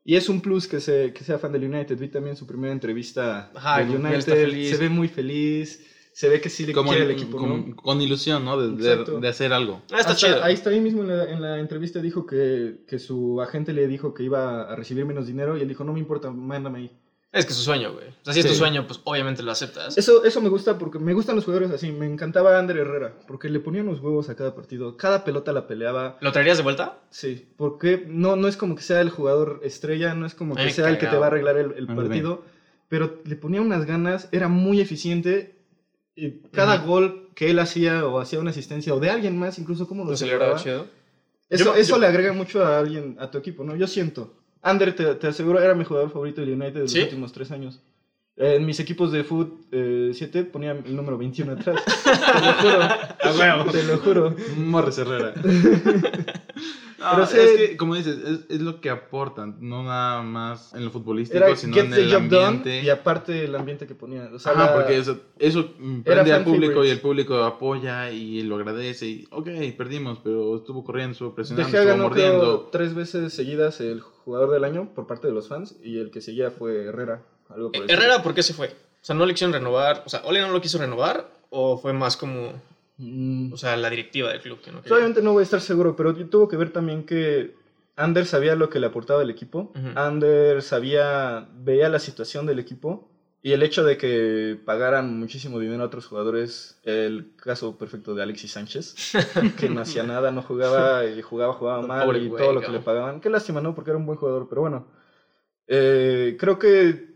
Y 0.04 0.16
es 0.16 0.30
un 0.30 0.42
plus 0.42 0.68
que, 0.68 0.80
se, 0.80 1.12
que 1.14 1.24
sea 1.24 1.40
fan 1.40 1.52
del 1.52 1.64
United. 1.64 1.98
Vi 1.98 2.08
también 2.10 2.36
su 2.36 2.46
primera 2.46 2.72
entrevista 2.72 3.50
Ajá, 3.56 3.80
del 3.80 3.96
United. 3.96 4.52
Se 4.70 4.78
ve 4.78 4.90
muy 4.90 5.08
feliz. 5.08 5.84
Se 6.14 6.30
ve 6.30 6.40
que 6.40 6.50
sí 6.50 6.66
le 6.66 6.72
Como 6.74 6.92
quiere 6.92 7.04
el- 7.06 7.12
el 7.12 7.18
equipo, 7.18 7.38
con, 7.38 7.70
¿no? 7.72 7.76
con 7.76 8.00
ilusión, 8.00 8.46
¿no? 8.46 8.62
De, 8.62 8.82
de- 8.82 9.20
de 9.20 9.28
hacer 9.28 9.52
algo. 9.52 9.82
Ah, 9.92 9.98
está 10.00 10.12
Hasta 10.12 10.16
chido. 10.16 10.44
Ahí 10.44 10.54
está 10.54 10.70
ahí 10.70 10.80
mismo 10.80 11.02
en 11.02 11.08
la, 11.10 11.30
en 11.30 11.42
la 11.42 11.60
entrevista 11.60 12.00
dijo 12.02 12.26
que, 12.26 12.84
que 12.88 13.00
su 13.00 13.42
agente 13.42 13.74
le 13.74 13.88
dijo 13.88 14.14
que 14.14 14.24
iba 14.24 14.72
a 14.72 14.76
recibir 14.76 15.04
menos 15.06 15.28
dinero 15.28 15.58
y 15.58 15.62
él 15.62 15.68
dijo, 15.68 15.84
no 15.84 15.92
me 15.92 16.00
importa, 16.00 16.30
mándame 16.32 16.80
ahí. 16.80 16.92
Es 17.36 17.46
que 17.46 17.52
es 17.52 17.58
su 17.58 17.66
sueño, 17.66 17.92
güey. 17.92 18.08
O 18.08 18.24
sea, 18.24 18.34
si 18.34 18.40
es 18.40 18.48
tu 18.48 18.54
sueño, 18.54 18.88
pues 18.88 19.02
obviamente 19.04 19.44
lo 19.44 19.52
aceptas. 19.52 19.98
Eso, 19.98 20.24
eso 20.24 20.40
me 20.40 20.48
gusta 20.48 20.78
porque 20.78 21.00
me 21.00 21.14
gustan 21.14 21.36
los 21.36 21.44
jugadores 21.44 21.70
así. 21.70 21.92
Me 21.92 22.06
encantaba 22.06 22.58
Ander 22.58 22.78
Herrera 22.78 23.14
porque 23.28 23.50
le 23.50 23.60
ponían 23.60 23.88
los 23.88 24.00
huevos 24.00 24.30
a 24.30 24.38
cada 24.38 24.56
partido. 24.56 24.96
Cada 24.96 25.26
pelota 25.26 25.52
la 25.52 25.68
peleaba. 25.68 26.18
¿Lo 26.22 26.32
traerías 26.32 26.56
de 26.56 26.64
vuelta? 26.64 27.00
Sí, 27.10 27.46
porque 27.58 28.06
no, 28.08 28.38
no 28.38 28.48
es 28.48 28.56
como 28.56 28.76
que 28.76 28.84
sea 28.84 29.02
el 29.02 29.10
jugador 29.10 29.60
estrella, 29.64 30.14
no 30.16 30.26
es 30.26 30.34
como 30.34 30.56
que 30.56 30.72
sea 30.72 30.88
el 30.88 30.98
que 30.98 31.08
te 31.08 31.18
va 31.18 31.26
a 31.26 31.28
arreglar 31.28 31.58
el, 31.58 31.88
partido, 31.88 32.46
pero 32.88 33.20
le 33.26 33.36
ponía 33.36 33.62
unas 33.62 33.86
ganas, 33.86 34.30
era 34.32 34.48
muy 34.48 34.80
eficiente. 34.80 35.56
Y 36.16 36.40
cada 36.54 36.78
gol 36.78 37.32
que 37.36 37.50
él 37.52 37.60
hacía 37.60 38.08
o 38.08 38.22
hacía 38.22 38.40
una 38.40 38.52
asistencia 38.52 38.94
o 38.96 39.02
de 39.02 39.10
alguien 39.10 39.38
más, 39.38 39.60
incluso 39.60 39.90
como 39.90 40.06
lo 40.06 40.12
Lo 40.12 40.18
celebraba 40.18 40.58
celebraba, 40.58 40.88
chido. 40.88 40.96
Eso, 41.50 41.66
Yo- 41.66 41.76
eso 41.76 41.96
yo- 41.96 42.00
le 42.00 42.08
agrega 42.08 42.32
mucho 42.32 42.66
a 42.66 42.80
alguien, 42.80 43.18
a 43.20 43.30
tu 43.30 43.38
equipo, 43.38 43.66
¿no? 43.66 43.76
Yo 43.76 43.88
siento. 43.88 44.45
Ander, 44.66 44.96
te, 44.96 45.14
te 45.14 45.28
aseguro, 45.28 45.62
era 45.62 45.76
mi 45.76 45.84
jugador 45.86 46.10
favorito 46.10 46.42
del 46.42 46.54
United 46.60 46.74
de 46.74 46.82
los 46.82 46.92
¿Sí? 46.92 47.02
últimos 47.02 47.32
tres 47.32 47.52
años. 47.52 47.80
Eh, 48.38 48.56
En 48.56 48.66
mis 48.66 48.80
equipos 48.82 49.12
de 49.14 49.24
Foot 49.24 49.66
7 49.72 50.44
ponía 50.46 50.72
el 50.72 50.96
número 50.96 51.18
21 51.18 51.54
atrás. 51.54 51.82
te 52.04 52.42
lo 52.42 52.54
juro. 52.54 52.84
A 52.84 53.32
huevo. 53.38 53.72
Te 53.72 53.84
lo 53.84 53.98
juro. 54.00 54.36
Morris 54.58 54.98
Herrera. 54.98 55.34
No, 56.98 57.12
Pero 57.12 57.24
es 57.26 57.30
sí- 57.30 57.58
que, 57.58 57.78
como 57.78 57.94
dices, 57.94 58.18
es, 58.18 58.40
es 58.50 58.62
lo 58.62 58.80
que 58.82 58.90
aportan, 58.90 59.58
no 59.60 59.84
nada 59.84 60.24
más 60.24 60.74
en 60.74 60.86
lo 60.86 60.90
futbolístico, 60.92 61.44
Era 61.44 61.56
sino 61.56 61.78
en 61.78 61.94
el 61.94 62.16
ambiente. 62.16 62.70
done 62.70 62.82
y 62.84 62.90
aparte 62.90 63.44
el 63.44 63.54
ambiente 63.54 63.86
que 63.86 63.94
ponía. 63.94 64.30
O 64.34 64.40
sea, 64.40 64.54
Ajá, 64.54 64.66
la- 64.68 64.74
porque 64.74 64.98
eso, 64.98 65.20
eso 65.38 65.74
prende 66.04 66.32
al 66.34 66.44
público 66.44 66.84
y 66.84 66.90
el 66.90 67.02
público 67.02 67.44
apoya 67.44 68.10
y 68.10 68.42
lo 68.44 68.56
agradece. 68.56 69.06
Y, 69.08 69.28
ok, 69.30 69.48
perdimos, 69.78 70.20
pero 70.24 70.56
estuvo 70.56 70.84
corriendo, 70.84 71.12
estuvo 71.12 71.36
presionando, 71.36 71.70
Dejé 71.70 71.84
estuvo 71.92 72.10
creo, 72.10 72.30
mordiendo. 72.32 72.70
tres 72.72 72.96
veces 72.96 73.34
seguidas 73.34 73.82
el 73.82 74.00
jugador 74.02 74.50
del 74.52 74.64
año 74.64 74.90
por 74.96 75.06
parte 75.06 75.28
de 75.28 75.34
los 75.34 75.48
fans 75.48 75.76
y 75.84 76.00
el 76.00 76.10
que 76.10 76.22
seguía 76.22 76.50
fue 76.50 76.86
Herrera. 76.86 77.24
Algo 77.50 77.72
por 77.72 77.76
el 77.78 77.82
estilo. 77.84 78.02
Herrera, 78.02 78.24
¿por 78.24 78.34
qué 78.34 78.44
se 78.44 78.54
fue? 78.54 78.68
O 78.68 79.06
sea, 79.06 79.16
no 79.16 79.26
le 79.26 79.34
quisieron 79.34 79.54
renovar. 79.54 80.04
O 80.06 80.10
sea, 80.10 80.22
Ole 80.26 80.42
no 80.42 80.52
lo 80.52 80.62
quiso 80.62 80.78
renovar. 80.78 81.30
¿O 81.50 81.78
fue 81.78 81.94
más 81.94 82.18
como, 82.18 82.54
Mm, 82.98 83.52
o 83.52 83.58
sea, 83.58 83.76
la 83.76 83.90
directiva 83.90 84.30
del 84.30 84.40
club 84.42 84.62
que 84.62 84.72
no 84.72 84.78
Pues 84.78 84.84
quería? 84.84 84.98
Obviamente 84.98 85.22
no 85.22 85.34
voy 85.34 85.42
a 85.42 85.44
estar 85.44 85.62
seguro, 85.62 85.96
pero 85.96 86.16
tuvo 86.16 86.48
que 86.48 86.56
ver 86.58 86.72
también 86.72 87.06
que 87.06 87.54
Ander 87.98 88.26
sabía 88.26 88.56
lo 88.56 88.70
que 88.70 88.80
le 88.80 88.88
aportaba 88.88 89.22
el 89.22 89.30
equipo. 89.30 89.72
Ujú. 89.76 90.00
Ander 90.00 90.62
sabía, 90.62 91.48
veía 91.60 91.90
la 91.90 92.00
situación 92.00 92.46
del 92.46 92.60
equipo. 92.60 93.10
Y 93.42 93.54
el 93.54 93.62
hecho 93.62 93.84
de 93.84 93.96
que 93.96 94.58
pagaran 94.66 95.20
muchísimo 95.20 95.60
dinero 95.60 95.84
a 95.84 95.86
otros 95.86 96.08
jugadores, 96.08 96.80
el 96.84 97.32
caso 97.36 97.78
perfecto 97.78 98.16
de 98.16 98.24
Alexis 98.24 98.52
Sánchez, 98.54 98.96
que 99.60 99.70
no 99.70 99.82
hacía 99.82 100.02
nada, 100.02 100.32
no 100.32 100.42
jugaba, 100.42 101.06
y 101.06 101.22
jugaba, 101.22 101.54
jugaba 101.54 101.86
mal 101.86 102.18
y 102.18 102.28
todo 102.30 102.54
lo 102.54 102.62
que 102.62 102.72
le 102.72 102.80
pagaban. 102.80 103.22
Qué 103.22 103.30
lástima, 103.30 103.62
¿no? 103.62 103.76
Porque 103.76 103.92
era 103.92 104.00
un 104.00 104.08
buen 104.08 104.18
jugador, 104.18 104.48
pero 104.50 104.62
bueno. 104.62 104.88
Eh, 105.68 106.38
creo 106.40 106.58
que 106.58 107.15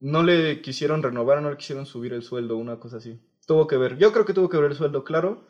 no 0.00 0.22
le 0.22 0.60
quisieron 0.60 1.02
renovar, 1.02 1.42
no 1.42 1.50
le 1.50 1.56
quisieron 1.56 1.86
subir 1.86 2.12
el 2.12 2.22
sueldo, 2.22 2.56
una 2.56 2.78
cosa 2.78 2.98
así. 2.98 3.18
Tuvo 3.46 3.66
que 3.66 3.76
ver, 3.76 3.96
yo 3.98 4.12
creo 4.12 4.24
que 4.24 4.34
tuvo 4.34 4.48
que 4.48 4.56
ver 4.58 4.70
el 4.70 4.76
sueldo, 4.76 5.04
claro, 5.04 5.42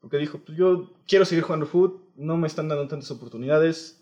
porque 0.00 0.18
dijo, 0.18 0.38
pues 0.44 0.58
yo 0.58 0.90
quiero 1.06 1.24
seguir 1.24 1.44
jugando 1.44 1.66
fútbol, 1.66 2.00
no 2.16 2.36
me 2.36 2.46
están 2.46 2.68
dando 2.68 2.86
tantas 2.88 3.10
oportunidades. 3.10 4.00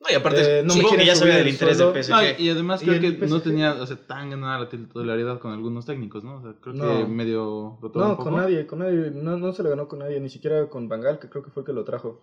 No, 0.00 0.08
y 0.10 0.14
aparte, 0.14 0.60
Eh, 0.60 0.62
no 0.64 0.74
me 0.74 0.80
que 0.82 1.04
ya 1.04 1.14
sabía 1.14 1.16
subir 1.16 1.32
del 1.34 1.42
el 1.42 1.48
interés 1.52 1.76
sueldo. 1.76 1.92
del 1.92 2.02
PSG. 2.04 2.10
No, 2.10 2.44
y, 2.44 2.48
además 2.50 2.80
creo 2.80 2.94
el 2.94 3.18
que 3.18 3.26
no 3.26 3.40
tenía 3.40 3.72
o 3.74 3.86
sea, 3.86 3.96
tan 4.04 4.30
ganada 4.30 4.58
la 4.58 4.68
titularidad 4.68 5.38
con 5.38 5.52
algunos 5.52 5.86
técnicos, 5.86 6.24
¿no? 6.24 6.38
O 6.38 6.42
sea, 6.42 6.54
creo 6.60 6.74
que 6.74 6.80
No. 6.80 7.08
medio 7.08 7.78
rotó 7.80 8.00
un 8.00 8.04
No, 8.08 8.16
poco. 8.16 8.30
con 8.30 8.34
nadie, 8.36 8.66
con 8.66 8.78
nadie, 8.80 9.10
no, 9.14 9.36
no 9.36 9.52
se 9.52 9.62
le 9.62 9.68
ganó 9.70 9.86
con 9.86 10.00
nadie, 10.00 10.18
ni 10.18 10.28
siquiera 10.28 10.68
con 10.68 10.88
Bangal, 10.88 11.18
que 11.20 11.28
creo 11.28 11.44
que 11.44 11.50
fue 11.50 11.60
el 11.62 11.66
que 11.66 11.72
lo 11.72 11.84
trajo. 11.84 12.20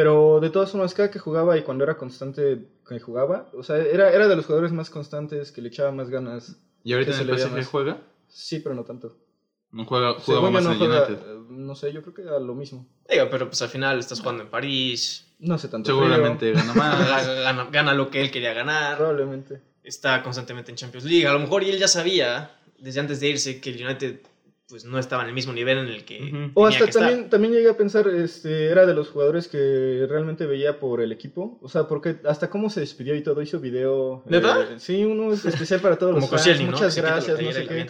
Pero 0.00 0.40
de 0.40 0.48
todas 0.48 0.70
formas, 0.70 0.94
cada 0.94 1.10
que 1.10 1.18
jugaba 1.18 1.58
y 1.58 1.62
cuando 1.62 1.84
era 1.84 1.98
constante 1.98 2.66
que 2.88 2.98
jugaba, 3.00 3.50
o 3.52 3.62
sea, 3.62 3.76
era, 3.76 4.10
era 4.10 4.28
de 4.28 4.34
los 4.36 4.46
jugadores 4.46 4.72
más 4.72 4.88
constantes, 4.88 5.52
que 5.52 5.60
le 5.60 5.68
echaba 5.68 5.92
más 5.92 6.08
ganas. 6.08 6.56
Y 6.82 6.94
ahorita 6.94 7.20
en 7.20 7.28
el 7.28 7.38
PSG 7.38 7.64
juega, 7.66 7.98
Sí, 8.28 8.60
pero 8.60 8.74
no 8.74 8.84
tanto. 8.84 9.14
no 9.72 9.84
juega, 9.84 10.14
jugaba 10.14 10.50
más 10.50 10.64
no 10.64 10.70
en 10.70 10.72
el 10.72 10.78
juega, 10.88 11.06
United. 11.06 11.22
eh, 11.26 11.38
no 11.50 11.74
sé, 11.74 11.92
yo 11.92 12.00
creo 12.00 12.14
que 12.14 12.22
era 12.22 12.38
lo 12.40 12.54
mismo. 12.54 12.86
Pero 13.06 13.46
pues 13.50 13.60
al 13.60 13.68
final 13.68 13.98
estás 13.98 14.20
jugando 14.20 14.42
en 14.44 14.48
París. 14.48 15.26
No 15.38 15.58
sé 15.58 15.68
tanto. 15.68 15.90
Seguramente 15.90 16.52
gana 16.52 16.72
más. 16.72 17.26
Gana, 17.44 17.68
gana 17.70 17.92
lo 17.92 18.08
que 18.10 18.22
él 18.22 18.30
quería 18.30 18.54
ganar. 18.54 18.96
Probablemente. 18.96 19.60
Está 19.82 20.22
constantemente 20.22 20.70
en 20.70 20.76
Champions 20.76 21.04
League. 21.04 21.26
A 21.26 21.32
lo 21.34 21.40
mejor 21.40 21.62
y 21.62 21.68
él 21.70 21.78
ya 21.78 21.88
sabía, 21.88 22.52
desde 22.78 23.00
antes 23.00 23.20
de 23.20 23.28
irse, 23.28 23.60
que 23.60 23.68
el 23.70 23.84
United 23.84 24.20
pues 24.70 24.84
no 24.84 24.98
estaba 25.00 25.24
en 25.24 25.28
el 25.30 25.34
mismo 25.34 25.52
nivel 25.52 25.78
en 25.78 25.88
el 25.88 26.04
que 26.04 26.50
O 26.54 26.64
hasta 26.64 26.84
que 26.84 26.90
estar. 26.90 27.02
también, 27.02 27.28
también 27.28 27.52
llegué 27.52 27.68
a 27.68 27.76
pensar, 27.76 28.06
este, 28.08 28.66
era 28.66 28.86
de 28.86 28.94
los 28.94 29.08
jugadores 29.08 29.48
que 29.48 30.06
realmente 30.08 30.46
veía 30.46 30.78
por 30.78 31.00
el 31.00 31.10
equipo. 31.10 31.58
O 31.60 31.68
sea, 31.68 31.88
porque 31.88 32.20
hasta 32.24 32.48
cómo 32.48 32.70
se 32.70 32.78
despidió 32.80 33.16
y 33.16 33.22
todo, 33.22 33.42
hizo 33.42 33.58
video. 33.58 34.22
¿Neta? 34.26 34.62
eh, 34.62 34.74
sí, 34.78 35.04
uno 35.04 35.32
es 35.32 35.44
especial 35.44 35.80
para 35.80 35.98
todos 35.98 36.14
Como 36.14 36.30
los 36.30 36.42
fans. 36.42 36.60
¿no? 36.60 36.66
Muchas 36.70 36.96
gracias, 36.96 37.42
no 37.42 37.52
sé 37.52 37.66
qué. 37.66 37.86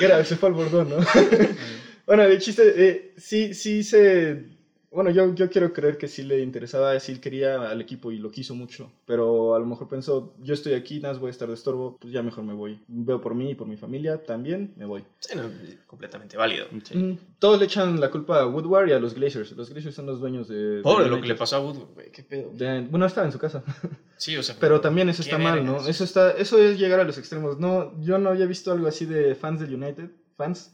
Era, 0.04 0.24
se 0.24 0.36
fue 0.36 0.48
al 0.48 0.54
bordón, 0.56 0.90
¿no? 0.90 0.96
bueno, 2.06 2.24
el 2.24 2.38
chiste, 2.40 2.74
eh, 2.76 3.14
sí, 3.16 3.54
sí 3.54 3.84
se... 3.84 4.53
Bueno, 4.94 5.10
yo, 5.10 5.34
yo 5.34 5.50
quiero 5.50 5.72
creer 5.72 5.98
que 5.98 6.06
sí 6.08 6.22
le 6.22 6.40
interesaba, 6.40 6.98
sí 7.00 7.18
quería 7.18 7.68
al 7.70 7.80
equipo 7.80 8.12
y 8.12 8.18
lo 8.18 8.30
quiso 8.30 8.54
mucho, 8.54 8.92
pero 9.06 9.54
a 9.54 9.58
lo 9.58 9.66
mejor 9.66 9.88
pensó, 9.88 10.34
yo 10.40 10.54
estoy 10.54 10.74
aquí, 10.74 11.00
nada 11.00 11.14
más 11.14 11.20
voy 11.20 11.28
a 11.28 11.30
estar 11.32 11.48
de 11.48 11.54
estorbo, 11.54 11.98
pues 12.00 12.12
ya 12.12 12.22
mejor 12.22 12.44
me 12.44 12.54
voy. 12.54 12.80
Veo 12.86 13.20
por 13.20 13.34
mí 13.34 13.50
y 13.50 13.54
por 13.54 13.66
mi 13.66 13.76
familia, 13.76 14.22
también 14.22 14.72
me 14.76 14.84
voy. 14.84 15.04
Sí, 15.18 15.36
no, 15.36 15.42
completamente 15.86 16.36
válido. 16.36 16.66
Sí. 16.84 16.96
Mm, 16.96 17.18
Todos 17.38 17.58
le 17.58 17.64
echan 17.66 18.00
la 18.00 18.10
culpa 18.10 18.40
a 18.40 18.46
Woodward 18.46 18.88
y 18.88 18.92
a 18.92 18.98
los 19.00 19.14
Glazers. 19.14 19.52
Los 19.52 19.70
Glazers 19.70 19.94
son 19.96 20.06
los 20.06 20.20
dueños 20.20 20.48
de... 20.48 20.80
Pobre 20.82 21.04
de 21.04 21.10
lo 21.10 21.20
que 21.20 21.26
le 21.28 21.34
pasó 21.34 21.56
a 21.56 21.60
Woodward, 21.60 21.94
güey. 21.94 22.12
Qué 22.12 22.22
pedo. 22.22 22.50
De- 22.52 22.82
bueno, 22.82 23.06
estaba 23.06 23.26
en 23.26 23.32
su 23.32 23.38
casa. 23.38 23.62
Sí, 24.16 24.36
o 24.36 24.42
sea. 24.44 24.54
Pero 24.60 24.80
también 24.80 25.08
eso 25.08 25.22
está 25.22 25.38
mal, 25.38 25.66
¿no? 25.66 25.86
Eso, 25.88 26.04
está, 26.04 26.30
eso 26.30 26.56
es 26.58 26.78
llegar 26.78 27.00
a 27.00 27.04
los 27.04 27.18
extremos. 27.18 27.58
No, 27.58 28.00
yo 28.00 28.16
no 28.16 28.30
había 28.30 28.46
visto 28.46 28.70
algo 28.70 28.86
así 28.86 29.06
de 29.06 29.34
fans 29.34 29.58
del 29.60 29.74
United. 29.74 30.08
Fans. 30.36 30.72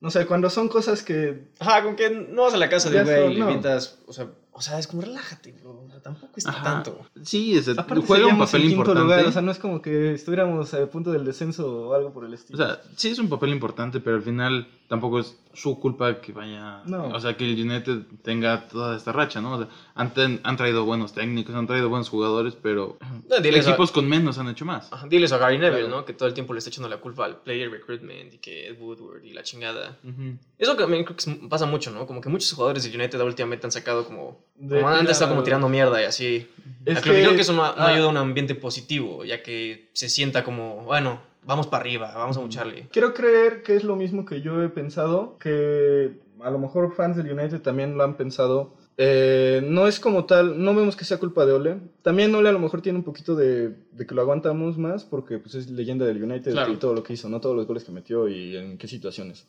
No 0.00 0.10
sé, 0.10 0.26
cuando 0.26 0.48
son 0.48 0.68
cosas 0.68 1.02
que 1.02 1.48
Ajá, 1.58 1.82
con 1.82 1.96
que 1.96 2.10
no 2.10 2.42
vas 2.42 2.54
a 2.54 2.56
la 2.56 2.68
casa 2.68 2.88
de 2.90 3.02
güey 3.02 3.32
y 3.32 3.34
le 3.34 3.40
no. 3.40 3.50
invitas, 3.50 3.98
o 4.06 4.12
sea, 4.12 4.28
O 4.52 4.60
sea, 4.60 4.78
es 4.78 4.86
como 4.88 5.02
relájate, 5.02 5.52
bro. 5.52 5.84
O 5.86 5.90
sea, 5.90 6.00
tampoco 6.00 6.32
es 6.36 6.46
Ajá. 6.46 6.62
tanto. 6.64 7.00
Sí, 7.22 7.56
es, 7.56 7.68
Aparte, 7.68 8.04
juega 8.06 8.26
un 8.26 8.38
papel 8.38 8.62
en 8.62 8.70
importante. 8.70 9.02
lugar, 9.02 9.24
o 9.26 9.32
sea, 9.32 9.42
no 9.42 9.50
es 9.52 9.58
como 9.58 9.80
que 9.82 10.12
estuviéramos 10.14 10.72
a 10.74 10.86
punto 10.90 11.10
del 11.12 11.24
descenso 11.24 11.88
o 11.88 11.94
algo 11.94 12.12
por 12.12 12.24
el 12.24 12.32
O 12.32 12.34
estilo. 12.34 12.58
sea, 12.58 12.80
sí 12.96 13.08
es 13.08 13.18
un 13.18 13.28
papel 13.28 13.50
importante, 13.50 14.00
pero 14.00 14.16
al 14.16 14.22
final 14.22 14.66
tampoco 14.88 15.20
es 15.20 15.36
su 15.54 15.78
culpa 15.80 16.20
que 16.20 16.32
vaya. 16.32 16.82
No. 16.86 17.08
O 17.08 17.20
sea, 17.20 17.36
que 17.36 17.44
el 17.44 17.60
United 17.60 18.02
tenga 18.22 18.68
toda 18.68 18.96
esta 18.96 19.12
racha, 19.12 19.40
¿no? 19.40 19.54
O 19.54 19.58
sea, 19.58 19.68
han, 19.94 20.14
ten- 20.14 20.40
han 20.44 20.56
traído 20.56 20.84
buenos 20.84 21.12
técnicos, 21.12 21.54
han 21.54 21.66
traído 21.66 21.88
buenos 21.88 22.08
jugadores, 22.08 22.54
pero 22.62 22.96
No, 23.28 23.38
diles 23.40 23.66
a- 23.66 23.70
equipos 23.70 23.90
con 23.90 24.08
menos 24.08 24.38
han 24.38 24.48
hecho 24.48 24.64
más. 24.64 24.92
Ajá, 24.92 25.06
Diles 25.08 25.32
a 25.32 25.38
Gary 25.38 25.58
Neville, 25.58 25.82
Claro. 25.86 25.96
¿no? 25.96 26.04
Que 26.04 26.12
todo 26.12 26.28
el 26.28 26.34
tiempo 26.34 26.52
le 26.54 26.58
está 26.58 26.70
echando 26.70 26.88
la 26.88 26.98
culpa 26.98 27.24
al 27.24 27.38
player 27.42 27.70
recruitment 27.70 28.34
y 28.34 28.38
que 28.38 28.68
Ed 28.68 28.80
Woodward 28.80 29.24
y 29.24 29.32
la 29.32 29.42
chingada. 29.42 29.98
Ujú. 30.04 30.38
Eso 30.58 30.76
también 30.76 31.04
creo 31.04 31.16
que 31.16 31.48
pasa 31.48 31.66
mucho, 31.66 31.90
¿no? 31.90 32.06
Como 32.06 32.20
que 32.20 32.28
muchos 32.28 32.52
jugadores 32.52 32.84
del 32.84 32.94
United 32.98 33.20
últimamente 33.20 33.66
han 33.66 33.72
sacado 33.72 34.04
como... 34.06 34.40
De- 34.54 34.80
como 34.80 34.90
claro. 34.92 35.10
estado 35.10 35.30
como 35.30 35.42
tirando 35.42 35.68
mierda 35.68 36.00
y 36.00 36.04
así. 36.04 36.48
Es 36.84 37.00
creo, 37.00 37.14
que- 37.14 37.22
creo 37.22 37.34
que 37.34 37.40
eso 37.42 37.52
no, 37.52 37.62
no 37.62 37.74
ah, 37.76 37.88
ayuda 37.88 38.06
a 38.06 38.10
un 38.10 38.16
ambiente 38.16 38.54
positivo, 38.54 39.24
ya 39.24 39.42
que 39.42 39.90
se 39.92 40.08
sienta 40.08 40.44
como, 40.44 40.84
bueno, 40.84 41.20
vamos 41.48 41.66
para 41.66 41.80
arriba, 41.80 42.12
vamos 42.14 42.36
a 42.36 42.42
lucharle. 42.42 42.88
Quiero 42.92 43.14
creer 43.14 43.62
que 43.64 43.74
es 43.74 43.82
lo 43.82 43.96
mismo 43.96 44.24
que 44.24 44.40
yo 44.42 44.62
he 44.62 44.68
pensado, 44.68 45.36
que 45.40 46.20
a 46.40 46.50
lo 46.50 46.58
mejor 46.58 46.94
fans 46.94 47.16
del 47.16 47.32
United 47.32 47.62
también 47.62 47.96
lo 47.96 48.04
han 48.04 48.16
pensado. 48.16 48.76
Eh, 48.98 49.62
no 49.64 49.86
es 49.88 49.98
como 49.98 50.24
tal, 50.26 50.62
no 50.62 50.74
vemos 50.74 50.94
que 50.94 51.04
sea 51.04 51.18
culpa 51.18 51.46
de 51.46 51.52
Ole. 51.52 51.78
También 52.02 52.34
Ole 52.34 52.48
a 52.50 52.52
lo 52.52 52.58
mejor 52.58 52.82
tiene 52.82 52.98
un 52.98 53.04
poquito 53.04 53.34
de, 53.34 53.70
de 53.92 54.06
que 54.06 54.14
lo 54.14 54.22
aguantamos 54.22 54.76
más 54.76 55.04
porque 55.04 55.38
pues, 55.38 55.54
es 55.54 55.70
leyenda 55.70 56.04
del 56.04 56.22
United 56.22 56.52
Claro. 56.52 56.72
y 56.72 56.76
todo 56.76 56.94
lo 56.94 57.02
que 57.02 57.14
hizo, 57.14 57.28
no 57.28 57.40
todos 57.40 57.56
los 57.56 57.66
goles 57.66 57.84
que 57.84 57.92
metió 57.92 58.28
y 58.28 58.56
en 58.56 58.76
qué 58.76 58.86
situaciones. 58.86 59.48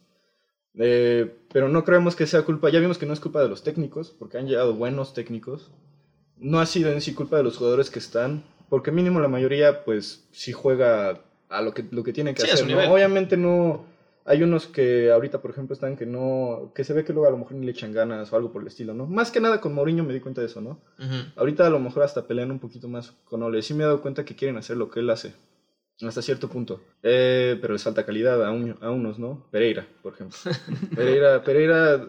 Eh, 0.75 1.35
pero 1.51 1.67
no 1.67 1.83
creemos 1.83 2.15
que 2.15 2.27
sea 2.27 2.43
culpa, 2.43 2.69
ya 2.69 2.79
vimos 2.79 2.97
que 2.97 3.07
no 3.07 3.13
es 3.13 3.19
culpa 3.19 3.41
de 3.41 3.49
los 3.49 3.63
técnicos, 3.63 4.11
porque 4.17 4.37
han 4.37 4.47
llegado 4.47 4.73
buenos 4.75 5.13
técnicos. 5.13 5.71
No 6.37 6.59
ha 6.59 6.65
sido 6.65 6.91
en 6.91 7.01
sí 7.01 7.13
culpa 7.13 7.35
de 7.37 7.43
los 7.43 7.57
jugadores 7.57 7.89
que 7.89 7.99
están, 7.99 8.43
porque 8.69 8.91
mínimo 8.91 9.19
la 9.19 9.27
mayoría 9.27 9.83
pues 9.83 10.27
sí 10.31 10.53
juega 10.53 11.21
a 11.49 11.61
lo 11.61 11.73
que, 11.73 11.85
lo 11.91 12.03
que 12.03 12.13
tiene 12.13 12.33
que 12.33 12.43
Sí, 12.43 12.49
hacer. 12.51 12.67
¿no? 12.67 12.93
Obviamente 12.93 13.35
no, 13.37 13.83
hay 14.25 14.43
unos 14.43 14.67
que 14.67 15.11
ahorita 15.11 15.41
por 15.41 15.51
ejemplo 15.51 15.73
están 15.73 15.97
que 15.97 16.05
no, 16.05 16.71
que 16.75 16.83
se 16.83 16.93
ve 16.93 17.03
que 17.03 17.13
luego 17.13 17.27
a 17.27 17.31
lo 17.31 17.37
mejor 17.37 17.53
ni 17.55 17.65
le 17.65 17.71
echan 17.71 17.91
ganas 17.91 18.31
o 18.31 18.35
algo 18.35 18.51
por 18.51 18.61
el 18.61 18.67
estilo, 18.67 18.93
¿no? 18.93 19.07
Más 19.07 19.31
que 19.31 19.39
nada 19.39 19.59
con 19.59 19.73
Mourinho 19.73 20.03
me 20.03 20.13
di 20.13 20.19
cuenta 20.19 20.41
de 20.41 20.47
eso, 20.47 20.61
¿no? 20.61 20.79
Ahorita 21.35 21.65
a 21.65 21.69
lo 21.69 21.79
mejor 21.79 22.03
hasta 22.03 22.27
pelean 22.27 22.51
un 22.51 22.59
poquito 22.59 22.87
más 22.87 23.11
con 23.25 23.41
Ole. 23.43 23.61
Sí 23.61 23.73
me 23.73 23.83
he 23.83 23.87
dado 23.87 24.01
cuenta 24.01 24.25
que 24.25 24.35
quieren 24.35 24.57
hacer 24.57 24.77
lo 24.77 24.89
que 24.91 24.99
él 24.99 25.09
hace. 25.09 25.33
Hasta 26.01 26.21
cierto 26.21 26.47
punto. 26.47 26.81
Eh, 27.03 27.57
pero 27.59 27.73
les 27.73 27.83
falta 27.83 28.05
calidad 28.05 28.45
a, 28.45 28.51
un- 28.51 28.77
a 28.79 28.89
unos, 28.89 29.19
¿no? 29.19 29.45
Pereira, 29.51 29.85
por 30.01 30.13
ejemplo. 30.13 30.37
Pereira, 30.95 31.43
Pereira. 31.43 32.07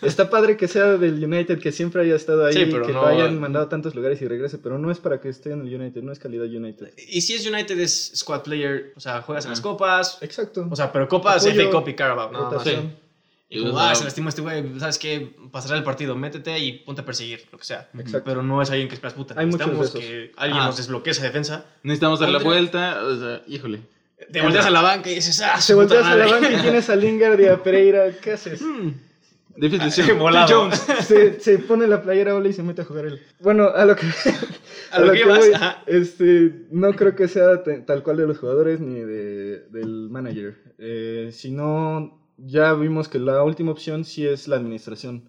Está 0.00 0.30
padre 0.30 0.56
que 0.56 0.68
sea 0.68 0.96
del 0.96 1.22
United, 1.24 1.58
que 1.58 1.72
siempre 1.72 2.02
haya 2.02 2.14
estado 2.14 2.44
ahí, 2.46 2.52
Sí, 2.54 2.66
pero 2.70 2.86
que 2.86 2.92
no- 2.92 3.00
lo 3.02 3.06
hayan 3.08 3.40
mandado 3.40 3.66
a 3.66 3.68
tantos 3.68 3.96
lugares 3.96 4.22
y 4.22 4.28
regrese, 4.28 4.58
pero 4.58 4.78
no 4.78 4.92
es 4.92 4.98
para 5.00 5.20
que 5.20 5.28
esté 5.28 5.50
en 5.50 5.66
el 5.66 5.74
United, 5.74 6.02
no 6.02 6.12
es 6.12 6.20
calidad 6.20 6.44
United. 6.46 6.92
Y 7.08 7.20
si 7.22 7.34
es 7.34 7.44
United 7.44 7.78
es 7.80 8.12
squad 8.14 8.42
player, 8.42 8.92
o 8.96 9.00
sea, 9.00 9.22
juegas 9.22 9.44
en 9.46 9.50
las 9.50 9.60
copas, 9.60 10.18
Exacto. 10.22 10.68
o 10.70 10.76
sea, 10.76 10.92
pero 10.92 11.08
copas, 11.08 11.44
Apoyo, 11.44 11.62
FA 11.64 11.70
Cup 11.80 11.88
y 11.88 11.94
Carabao, 11.94 12.30
nada 12.30 12.44
más. 12.44 12.52
rotación. 12.52 12.94
Y 13.54 13.62
como, 13.62 13.78
ah, 13.78 13.94
se 13.94 14.04
lastimó 14.04 14.28
este 14.30 14.40
güey, 14.40 14.64
¿sabes 14.80 14.98
qué? 14.98 15.34
Pasará 15.50 15.76
el 15.76 15.84
partido, 15.84 16.16
métete 16.16 16.58
y 16.58 16.72
ponte 16.78 17.02
a 17.02 17.04
perseguir, 17.04 17.44
lo 17.52 17.58
que 17.58 17.64
sea. 17.64 17.88
Exacto. 17.98 18.22
Pero 18.24 18.42
no 18.42 18.62
es 18.62 18.70
alguien 18.70 18.88
que 18.88 18.94
esperas, 18.94 19.14
puta, 19.14 19.34
Hay 19.36 19.46
necesitamos 19.46 19.90
que 19.90 20.32
alguien 20.36 20.62
Ah. 20.62 20.66
nos 20.66 20.76
desbloquee 20.78 21.10
esa 21.10 21.24
defensa. 21.24 21.66
Necesitamos 21.82 22.18
dar 22.20 22.30
la 22.30 22.38
vuelta, 22.38 23.04
o 23.04 23.16
sea, 23.18 23.42
híjole. 23.46 23.80
Te 24.30 24.40
volteas 24.40 24.64
a 24.66 24.70
la 24.70 24.80
banca 24.82 25.10
y 25.10 25.16
dices, 25.16 25.40
ah, 25.42 25.56
puta 25.56 25.74
volteas 25.74 26.06
a 26.06 26.14
la 26.16 26.24
madre". 26.26 26.40
banca 26.40 26.58
y 26.58 26.62
tienes 26.62 26.88
a 26.88 26.96
Lingard 26.96 27.40
y 27.40 27.46
a 27.46 27.62
Pereira, 27.62 28.10
¿qué 28.20 28.32
haces? 28.32 28.62
Hmm, 29.54 29.60
Difícil. 29.60 30.16
Ah, 30.34 30.46
Jones. 30.50 30.78
se, 31.06 31.38
se 31.38 31.58
pone 31.58 31.86
la 31.86 32.00
playera 32.00 32.34
Ole 32.34 32.48
y 32.48 32.52
se 32.54 32.62
mete 32.62 32.80
a 32.80 32.84
jugar 32.86 33.04
él. 33.04 33.20
Bueno, 33.40 33.68
a 33.68 33.84
lo 33.84 33.94
que, 33.96 34.06
A 34.92 35.00
lo 35.00 35.12
que 35.12 35.20
ibas, 35.20 35.38
voy, 35.40 35.50
este, 35.88 36.52
no 36.70 36.92
creo 36.94 37.14
que 37.14 37.28
sea 37.28 37.62
te- 37.62 37.80
tal 37.80 38.02
cual 38.02 38.16
de 38.16 38.26
los 38.28 38.38
jugadores 38.38 38.80
ni 38.80 38.94
de, 39.00 39.66
del 39.68 40.08
manager. 40.08 40.56
Eh, 40.78 41.28
sino, 41.32 42.18
ya 42.44 42.72
vimos 42.74 43.08
que 43.08 43.18
la 43.18 43.42
última 43.42 43.72
opción 43.72 44.04
sí 44.04 44.26
es 44.26 44.48
la 44.48 44.56
administración. 44.56 45.24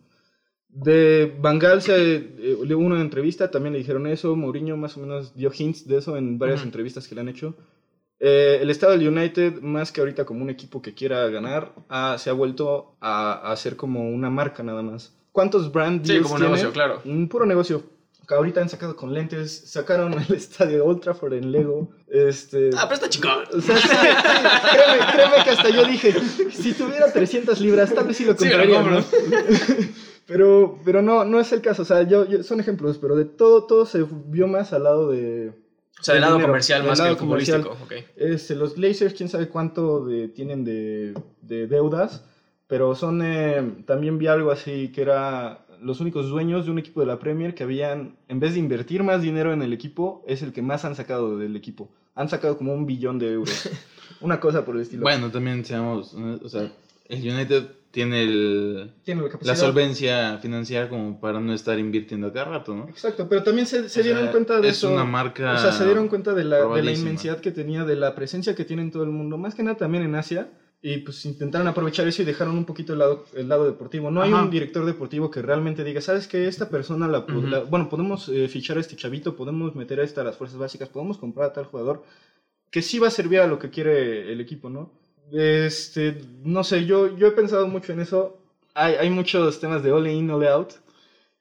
De 0.70 1.32
Bangal 1.40 1.82
se 1.82 2.16
eh, 2.16 2.58
le 2.66 2.76
hubo 2.76 2.86
una 2.86 3.02
entrevista, 3.02 3.52
también 3.52 3.74
le 3.74 3.80
dijeron 3.80 4.08
eso. 4.08 4.36
Mourinho 4.36 4.78
más 4.78 4.98
o 4.98 5.02
menos 5.02 5.36
dio 5.36 5.52
hints 5.58 5.88
de 5.88 5.98
eso 5.98 6.18
en 6.18 6.40
varias 6.40 6.64
entrevistas 6.64 7.08
que 7.08 7.16
le 7.16 7.22
han 7.22 7.30
hecho. 7.30 7.56
Eh, 8.20 8.60
el 8.62 8.70
estado 8.70 8.94
del 8.98 9.08
United, 9.08 9.62
más 9.62 9.92
que 9.92 10.02
ahorita 10.02 10.26
como 10.26 10.44
un 10.44 10.50
equipo 10.50 10.82
que 10.82 10.94
quiera 10.94 11.28
ganar, 11.30 11.74
ha- 11.90 12.18
se 12.18 12.30
ha 12.30 12.34
vuelto 12.34 12.96
a, 13.02 13.52
a 13.52 13.56
ser 13.58 13.76
como 13.76 14.10
una 14.10 14.30
marca 14.30 14.64
nada 14.64 14.82
más. 14.82 15.14
¿Cuántos 15.32 15.72
brand 15.72 16.04
Sí, 16.04 16.14
deals 16.14 16.24
como 16.24 16.36
un 16.36 16.42
tiene? 16.42 16.56
negocio, 16.56 16.72
claro. 16.74 17.02
Un 17.06 17.28
puro 17.28 17.46
negocio. 17.46 17.84
Que 18.28 18.36
ahorita 18.36 18.62
han 18.62 18.70
sacado 18.70 18.96
con 18.96 19.14
lentes, 19.14 19.70
sacaron 19.70 20.14
el 20.30 20.34
estadio 20.36 20.76
de 20.78 20.82
Old 20.82 21.02
Trafford 21.02 21.34
en 21.34 21.52
Lego. 21.52 21.90
Este, 22.08 22.70
Ah, 22.78 22.84
pero 22.84 22.96
está 22.96 23.10
chingón. 23.10 23.44
o 23.54 23.62
sea, 23.62 23.76
sí, 23.78 23.88
sí, 23.88 23.98
créeme, 24.72 25.06
créeme 25.14 25.44
que 25.44 25.50
hasta 25.50 25.70
yo 25.70 25.84
dije, 25.86 26.14
si 26.52 26.74
tuviera 26.74 27.12
300 27.12 27.60
libras, 27.60 27.94
tal 27.94 28.08
vez 28.08 28.16
sí 28.18 28.24
lo 28.26 28.36
Sí, 28.38 28.46
lo 28.50 28.52
compraría, 28.52 29.04
pero, 30.26 30.80
pero 30.86 31.02
no, 31.02 31.26
no 31.26 31.40
es 31.40 31.52
el 31.52 31.62
caso. 31.62 31.82
O 31.82 31.86
sea, 31.86 32.04
yo, 32.04 32.26
yo- 32.28 32.44
son 32.44 32.60
ejemplos, 32.60 32.98
pero 32.98 33.16
de 33.16 33.26
todo, 33.26 33.66
todo 33.66 33.86
se 33.86 34.06
vio 34.28 34.48
más 34.48 34.72
al 34.74 34.84
lado 34.84 35.10
de, 35.12 35.50
O 36.00 36.04
sea, 36.04 36.14
del 36.14 36.20
El 36.20 36.22
lado 36.22 36.34
dinero, 36.36 36.48
comercial 36.52 36.82
del 36.82 36.90
más 36.90 37.02
que 37.02 37.08
el 37.10 37.18
futbolístico. 37.18 37.78
este, 38.16 38.56
los 38.56 38.76
Glazers, 38.76 39.14
quién 39.14 39.30
sabe 39.30 39.50
cuánto 39.50 40.06
de- 40.06 40.30
tienen 40.30 40.64
de, 40.64 41.14
de 41.42 41.68
deudas, 41.68 42.24
pero 42.68 42.96
son, 42.96 43.22
eh, 43.24 43.84
también 43.86 44.18
vi 44.18 44.28
algo 44.28 44.52
así 44.52 44.92
que 44.94 45.02
era 45.02 45.66
los 45.84 46.00
únicos 46.00 46.30
dueños 46.30 46.66
de 46.66 46.72
un 46.72 46.80
equipo 46.80 47.02
de 47.02 47.08
la 47.08 47.20
Premier 47.20 47.54
que 47.54 47.64
habían, 47.64 48.16
en 48.28 48.40
vez 48.40 48.54
de 48.54 48.60
invertir 48.60 49.04
más 49.04 49.22
dinero 49.22 49.54
en 49.54 49.62
el 49.62 49.74
equipo, 49.74 50.24
es 50.28 50.42
el 50.42 50.54
que 50.54 50.62
más 50.62 50.86
han 50.86 50.96
sacado 50.96 51.38
del 51.38 51.56
equipo. 51.56 51.90
Han 52.16 52.30
sacado 52.30 52.58
como 52.58 52.74
un 52.74 52.86
billón 52.86 53.20
de 53.20 53.34
euros. 53.34 53.70
Una 54.22 54.40
cosa 54.40 54.64
por 54.64 54.76
el 54.76 54.82
estilo. 54.82 55.02
Bueno, 55.04 55.32
también 55.32 55.66
seamos, 55.66 56.14
o 56.14 56.50
sea, 56.50 56.72
el 57.10 57.20
United 57.20 57.66
tiene 57.92 58.24
el, 58.24 58.92
Tiene 59.04 59.22
la 59.22 59.30
capacidad. 59.30 59.54
la 59.54 59.60
solvencia 59.60 60.38
financiera 60.40 60.90
como 60.90 61.20
para 61.20 61.40
no 61.40 61.54
estar 61.54 61.78
invirtiendo 61.78 62.28
a 62.28 62.34
cada 62.34 62.46
rato, 62.46 62.74
¿no? 62.74 62.90
Exacto, 62.90 63.28
pero 63.30 63.44
también 63.44 63.68
se, 63.68 63.84
dieron 64.02 64.24
sea, 64.24 64.32
cuenta 64.32 64.60
de 64.60 64.70
es 64.70 64.78
eso. 64.78 64.92
una 64.92 65.04
marca 65.04 65.54
O 65.54 65.58
sea, 65.60 65.72
se 65.72 65.86
dieron 65.86 66.08
cuenta 66.08 66.34
de 66.34 66.44
la, 66.44 66.66
de 66.66 66.82
la 66.82 66.92
inmensidad 66.92 67.40
que 67.40 67.52
tenía, 67.52 67.84
de 67.84 67.96
la 67.96 68.16
presencia 68.16 68.56
que 68.56 68.66
tiene 68.66 68.82
en 68.82 68.92
todo 68.92 69.04
el 69.04 69.12
mundo, 69.12 69.38
más 69.38 69.54
que 69.54 69.62
nada 69.62 69.78
también 69.78 70.04
en 70.04 70.16
Asia. 70.16 70.50
Y 70.86 70.98
pues 70.98 71.24
intentaron 71.26 71.66
aprovechar 71.70 72.06
eso 72.10 72.22
y 72.22 72.26
dejaron 72.26 72.58
un 72.58 72.66
poquito 72.66 72.92
el 72.92 73.00
lado, 73.00 73.24
el 73.34 73.48
lado 73.48 73.64
deportivo. 73.66 74.12
No 74.12 74.22
hay 74.22 74.34
Ajá. 74.34 74.44
un 74.44 74.50
director 74.50 74.86
deportivo 74.86 75.32
que 75.32 75.42
realmente 75.42 75.82
diga, 75.86 76.02
¿sabes 76.02 76.28
qué? 76.28 76.46
Esta 76.46 76.68
persona, 76.68 77.08
la, 77.08 77.20
Ujú. 77.20 77.42
la- 77.48 77.60
bueno, 77.62 77.88
podemos 77.88 78.28
eh, 78.28 78.50
fichar 78.50 78.78
a 78.78 78.82
este 78.82 78.98
chavito, 78.98 79.34
podemos 79.34 79.74
meter 79.76 80.02
a 80.02 80.04
esta 80.04 80.20
a 80.20 80.24
las 80.26 80.36
fuerzas 80.36 80.60
básicas, 80.60 80.90
podemos 80.90 81.18
comprar 81.18 81.50
a 81.50 81.54
tal 81.54 81.66
jugador 81.66 82.04
que 82.70 82.82
sí 82.82 83.00
va 83.00 83.08
a 83.08 83.12
servir 83.12 83.40
a 83.40 83.48
lo 83.48 83.60
que 83.60 83.70
quiere 83.70 84.30
el 84.34 84.42
equipo, 84.42 84.70
¿no? 84.70 84.92
Este, 85.32 86.18
no 86.44 86.66
sé, 86.66 86.86
yo, 86.86 87.16
yo 87.16 87.28
he 87.28 87.32
pensado 87.32 87.66
mucho 87.68 87.94
en 87.94 88.02
eso. 88.02 88.38
Hay, 88.74 88.96
hay 88.96 89.10
muchos 89.10 89.60
temas 89.62 89.84
de 89.84 89.92
ole 89.94 90.12
in, 90.14 90.30
ole 90.32 90.50
out. 90.50 90.74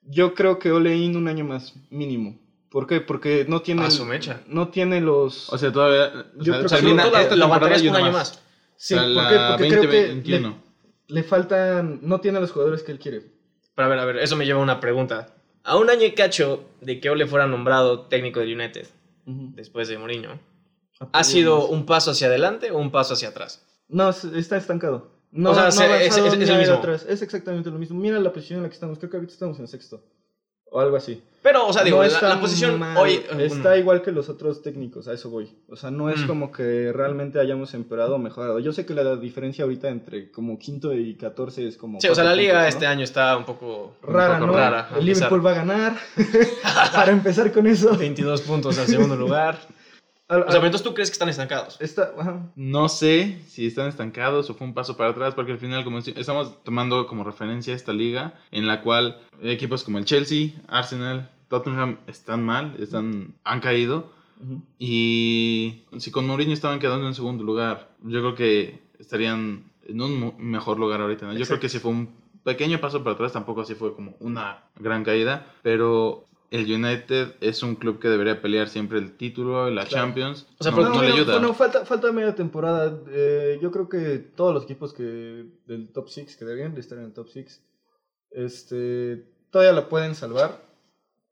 Yo 0.03 0.35
creo 0.35 0.59
que 0.61 0.71
ole 0.71 0.97
in 0.97 1.17
un 1.17 1.27
año 1.27 1.45
más, 1.45 1.73
mínimo. 1.91 2.37
¿Por 2.69 2.87
qué? 2.87 3.01
Porque 3.01 3.45
no 3.49 3.61
tiene, 3.61 3.85
A 3.85 3.91
su 3.91 4.05
mecha. 4.05 4.41
no 4.47 4.69
tiene 4.69 5.01
los... 5.01 5.53
O 5.53 5.59
sea, 5.59 5.73
todavía 5.73 6.13
o 6.39 6.43
Yo 6.43 6.53
sea, 6.53 6.61
creo 6.61 6.63
que 6.63 6.69
termina 6.77 7.05
la- 7.11 7.23
esta 7.23 7.35
lo 7.37 7.43
temporada 7.43 7.45
aguantarías 7.77 7.83
y 7.83 7.89
un 7.89 7.97
año 7.97 8.13
más. 8.13 8.41
Sí, 8.85 8.95
O 8.95 8.99
sea, 8.99 9.07
¿por 9.15 9.29
qué? 9.29 9.35
la 9.37 9.49
Porque 9.57 9.69
creo 9.69 9.81
que 9.83 9.87
le, 9.87 10.01
2021. 10.09 10.63
le 11.07 11.23
faltan, 11.23 12.01
no 12.03 12.21
tiene 12.21 12.41
los 12.41 12.51
jugadores 12.51 12.83
que 12.83 12.91
él 12.91 12.99
quiere. 12.99 13.23
Pero 13.77 13.87
a 13.87 13.89
ver, 13.89 13.99
a 14.01 14.05
ver, 14.05 14.17
eso 14.17 14.35
me 14.35 14.45
lleva 14.45 14.59
a 14.59 14.63
una 14.65 14.81
pregunta. 14.81 15.37
A 15.63 15.77
un 15.77 15.89
año 15.89 16.05
y 16.05 16.13
cacho 16.15 16.65
de 16.81 16.99
que 16.99 17.09
Ole 17.09 17.29
fuera 17.29 17.47
nombrado 17.47 18.07
técnico 18.07 18.41
del 18.41 18.55
United, 18.59 18.89
después 19.25 19.87
de 19.87 19.99
Mourinho, 19.99 20.41
¿ha 21.13 21.23
sido 21.23 21.69
un 21.69 21.87
paso 21.87 22.11
hacia 22.11 22.27
adelante 22.27 22.73
o 22.73 22.79
un 22.79 22.91
paso 22.91 23.15
hacia 23.15 23.29
atrás? 23.29 23.65
No, 23.87 24.09
es- 24.11 24.25
está 24.25 24.57
estancado. 24.57 25.13
No, 25.31 25.51
O 25.51 25.55
sea, 25.55 25.63
no 25.63 25.69
es- 25.69 25.75
es- 26.09 26.17
es 26.17 26.49
ha 26.51 26.53
el 26.55 26.59
mismo. 26.59 26.75
atrás. 26.75 27.07
Es 27.09 27.23
exactamente 27.23 27.71
lo 27.71 27.79
mismo. 27.79 27.97
Mira 28.01 28.19
la 28.19 28.33
posición 28.33 28.59
en 28.59 28.63
la 28.65 28.69
que 28.69 28.75
estamos. 28.75 28.99
Creo 28.99 29.11
que 29.11 29.17
ahorita 29.19 29.33
estamos 29.33 29.61
en 29.61 29.69
sexto. 29.69 30.03
O 30.73 30.81
algo 30.81 30.97
así. 30.97 31.23
Pero, 31.43 31.67
o 31.67 31.73
sea, 31.73 31.83
digo, 31.83 32.03
No 32.03 32.09
la, 32.09 32.41
posición 32.41 32.79
mal, 32.79 32.97
hoy... 32.97 33.21
Está 33.41 33.77
igual 33.77 34.01
que 34.01 34.13
los 34.13 34.29
otros 34.29 34.63
técnicos, 34.63 35.09
a 35.09 35.13
eso 35.13 35.29
voy. 35.29 35.51
O 35.69 35.75
sea, 35.77 35.91
no 35.91 36.09
es 36.09 36.21
Mm. 36.21 36.27
como 36.29 36.53
que 36.53 36.93
realmente 36.93 37.41
hayamos 37.41 37.75
empeorado 37.75 38.15
o 38.15 38.19
mejorado. 38.19 38.61
Yo 38.61 38.73
sé 38.73 38.87
que 38.87 38.95
la 38.95 39.17
diferencia 39.17 39.65
ahorita 39.65 39.89
entre 39.89 40.31
como 40.31 40.57
quinto 40.57 40.95
y 40.95 41.15
14 41.17 41.67
es 41.67 41.77
como... 41.77 42.01
Sí, 42.01 42.07
o 42.09 42.15
sea, 42.15 42.23
la 42.23 42.35
liga 42.37 42.53
puntos, 42.53 42.63
¿no? 42.63 42.69
este 42.69 42.87
año 42.87 43.03
está 43.05 43.37
un 43.37 43.45
poco... 43.45 43.97
Rara, 44.03 44.35
un 44.35 44.41
poco 44.41 44.53
¿no? 44.53 44.59
rara. 44.59 44.89
El. 44.97 45.05
Liverpool 45.05 45.45
va 45.45 45.51
a 45.51 45.55
ganar. 45.55 45.97
Para 46.95 47.11
empezar 47.11 47.51
con 47.53 47.67
eso. 47.67 47.97
22 47.97 48.41
puntos 48.43 48.79
al 48.79 48.87
segundo 48.87 49.17
lugar. 49.17 49.59
O 50.41 50.51
sea, 50.51 50.61
pero 50.61 50.67
entonces 50.67 50.83
tú 50.83 50.95
crees 50.95 51.11
que 51.11 51.15
están 51.15 51.29
estancados. 51.29 51.81
Está. 51.81 52.13
No 52.57 52.89
sé 52.89 53.39
si 53.47 53.67
están 53.67 53.89
estancados 53.89 54.49
o 54.51 54.55
fue 54.55 54.67
un 54.67 54.75
paso 54.75 54.97
para 54.97 55.11
atrás, 55.11 55.35
porque 55.35 55.53
al 55.53 55.59
final, 55.59 55.85
como 55.85 56.01
si- 56.01 56.15
estamos 56.17 56.63
tomando 56.65 57.07
como 57.07 57.25
referencia 57.25 57.75
esta 57.75 57.93
liga, 57.93 58.35
en 58.51 58.67
la 58.67 58.81
cual 58.83 59.21
equipos 59.43 59.85
como 59.85 59.99
el 59.99 60.05
Chelsea, 60.05 60.51
Arsenal, 60.69 61.31
Tottenham 61.49 61.99
están 62.07 62.45
mal, 62.45 62.75
están, 62.79 63.35
han 63.45 63.61
caído. 63.61 64.11
Y 64.79 65.83
si 65.99 66.11
con 66.11 66.27
Mourinho 66.27 66.53
estaban 66.53 66.79
quedando 66.81 67.07
en 67.07 67.15
segundo 67.15 67.45
lugar, 67.45 67.91
yo 68.03 68.21
creo 68.21 68.35
que 68.35 68.81
estarían 68.99 69.65
en 69.87 70.01
un 70.01 70.35
mejor 70.39 70.79
lugar 70.79 71.01
ahorita. 71.01 71.27
¿no? 71.27 71.35
Yo 71.35 71.47
creo 71.47 71.61
que 71.61 71.69
sí 71.69 71.79
fue 71.79 71.91
un 71.91 72.11
pequeño 72.45 72.81
paso 72.81 73.05
para 73.05 73.15
atrás, 73.15 73.33
tampoco 73.33 73.61
así 73.61 73.75
fue 73.75 73.95
como 73.95 74.17
una 74.19 74.65
gran 74.77 75.05
caída, 75.05 75.47
pero 75.63 76.25
el 76.53 76.71
United 76.73 77.35
es 77.41 77.63
un 77.63 77.75
club 77.77 77.99
que 77.99 78.09
debería 78.09 78.41
pelear 78.41 78.69
siempre 78.69 78.99
el 78.99 79.17
título, 79.17 79.69
la 79.71 79.85
Claro. 79.87 80.07
Champions. 80.07 80.47
O 80.59 80.63
sea, 80.63 80.71
no, 80.73 80.77
pero- 80.79 80.89
no 80.91 81.03
le 81.03 81.09
ayuda. 81.13 81.33
bueno, 81.39 81.55
falta, 81.55 81.85
falta 81.87 82.13
media 82.13 82.35
temporada. 82.35 83.01
Eh, 83.11 83.59
yo 83.61 83.71
creo 83.73 83.89
que 83.89 84.19
todos 84.19 84.53
los 84.55 84.65
equipos 84.65 84.93
que 84.93 85.47
del 85.67 85.89
top 85.93 86.09
6 86.09 86.37
que 86.37 86.45
deberían 86.45 86.75
de 86.75 86.81
estar 86.81 86.99
en 86.99 87.05
el 87.05 87.13
top 87.13 87.29
6 87.33 87.63
este, 88.31 89.25
todavía 89.51 89.73
la 89.73 89.89
pueden 89.89 90.15
salvar. 90.15 90.61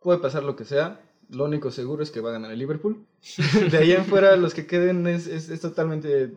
Puede 0.01 0.19
pasar 0.19 0.43
lo 0.43 0.57
que 0.57 0.65
sea. 0.65 1.01
Lo 1.29 1.45
único 1.45 1.71
seguro 1.71 2.03
es 2.03 2.11
que 2.11 2.21
va 2.21 2.31
a 2.31 2.33
ganar 2.33 2.51
el 2.51 2.59
Liverpool. 2.59 3.07
De 3.71 3.79
ahí 3.79 3.93
en 3.93 4.05
fuera, 4.05 4.37
los 4.37 4.55
que 4.55 4.67
queden 4.67 5.07
es, 5.07 5.27
es, 5.27 5.49
es 5.49 5.61
totalmente. 5.61 6.33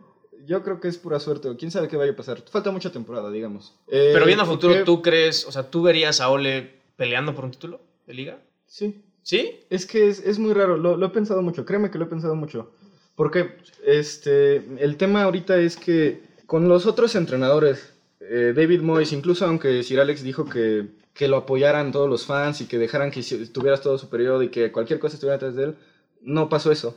Yo 0.46 0.62
creo 0.62 0.80
que 0.80 0.88
es 0.88 0.98
pura 0.98 1.18
suerte. 1.20 1.48
Quién 1.58 1.70
sabe 1.70 1.88
qué 1.88 1.96
vaya 1.96 2.12
a 2.12 2.16
pasar. 2.16 2.42
Falta 2.50 2.70
mucha 2.70 2.92
temporada, 2.92 3.30
digamos. 3.30 3.74
Eh, 3.88 4.10
Pero 4.12 4.26
viendo 4.26 4.44
a 4.44 4.46
futuro, 4.46 4.74
porque- 4.74 4.84
¿tú 4.84 5.02
crees, 5.02 5.46
o 5.46 5.52
sea, 5.52 5.70
tú 5.70 5.82
verías 5.82 6.20
a 6.20 6.28
Ole 6.28 6.82
peleando 6.96 7.34
por 7.34 7.44
un 7.44 7.50
título 7.52 7.80
de 8.06 8.14
liga? 8.14 8.38
Sí, 8.74 9.04
¿Sí? 9.22 9.60
Es 9.70 9.86
que 9.86 10.08
es, 10.08 10.18
es 10.18 10.40
muy 10.40 10.52
raro, 10.52 10.76
lo, 10.76 10.96
lo 10.96 11.06
he 11.06 11.10
pensado 11.10 11.42
mucho, 11.42 11.64
créeme 11.64 11.90
que 11.92 11.98
lo 11.98 12.06
he 12.06 12.08
pensado 12.08 12.34
mucho. 12.34 12.72
Porque 13.14 13.52
este, 13.86 14.56
el 14.82 14.96
tema 14.96 15.22
ahorita 15.22 15.60
es 15.60 15.76
que 15.76 16.20
con 16.46 16.66
los 16.66 16.84
otros 16.84 17.14
entrenadores, 17.14 17.92
eh, 18.18 18.52
David 18.54 18.80
Moyes, 18.80 19.12
incluso 19.12 19.46
aunque 19.46 19.80
Sir 19.84 20.00
Alex 20.00 20.24
dijo 20.24 20.44
que, 20.44 20.88
que 21.12 21.28
lo 21.28 21.36
apoyaran 21.36 21.92
todos 21.92 22.10
los 22.10 22.26
fans 22.26 22.60
y 22.62 22.66
que 22.66 22.78
dejaran 22.78 23.12
que 23.12 23.20
hici- 23.20 23.48
tuvieras 23.52 23.80
todo 23.80 23.96
su 23.96 24.08
periodo 24.08 24.42
y 24.42 24.48
que 24.48 24.72
cualquier 24.72 24.98
cosa 24.98 25.14
estuviera 25.14 25.36
detrás 25.36 25.54
de 25.54 25.64
él, 25.66 25.74
no 26.20 26.48
pasó 26.48 26.72
eso. 26.72 26.96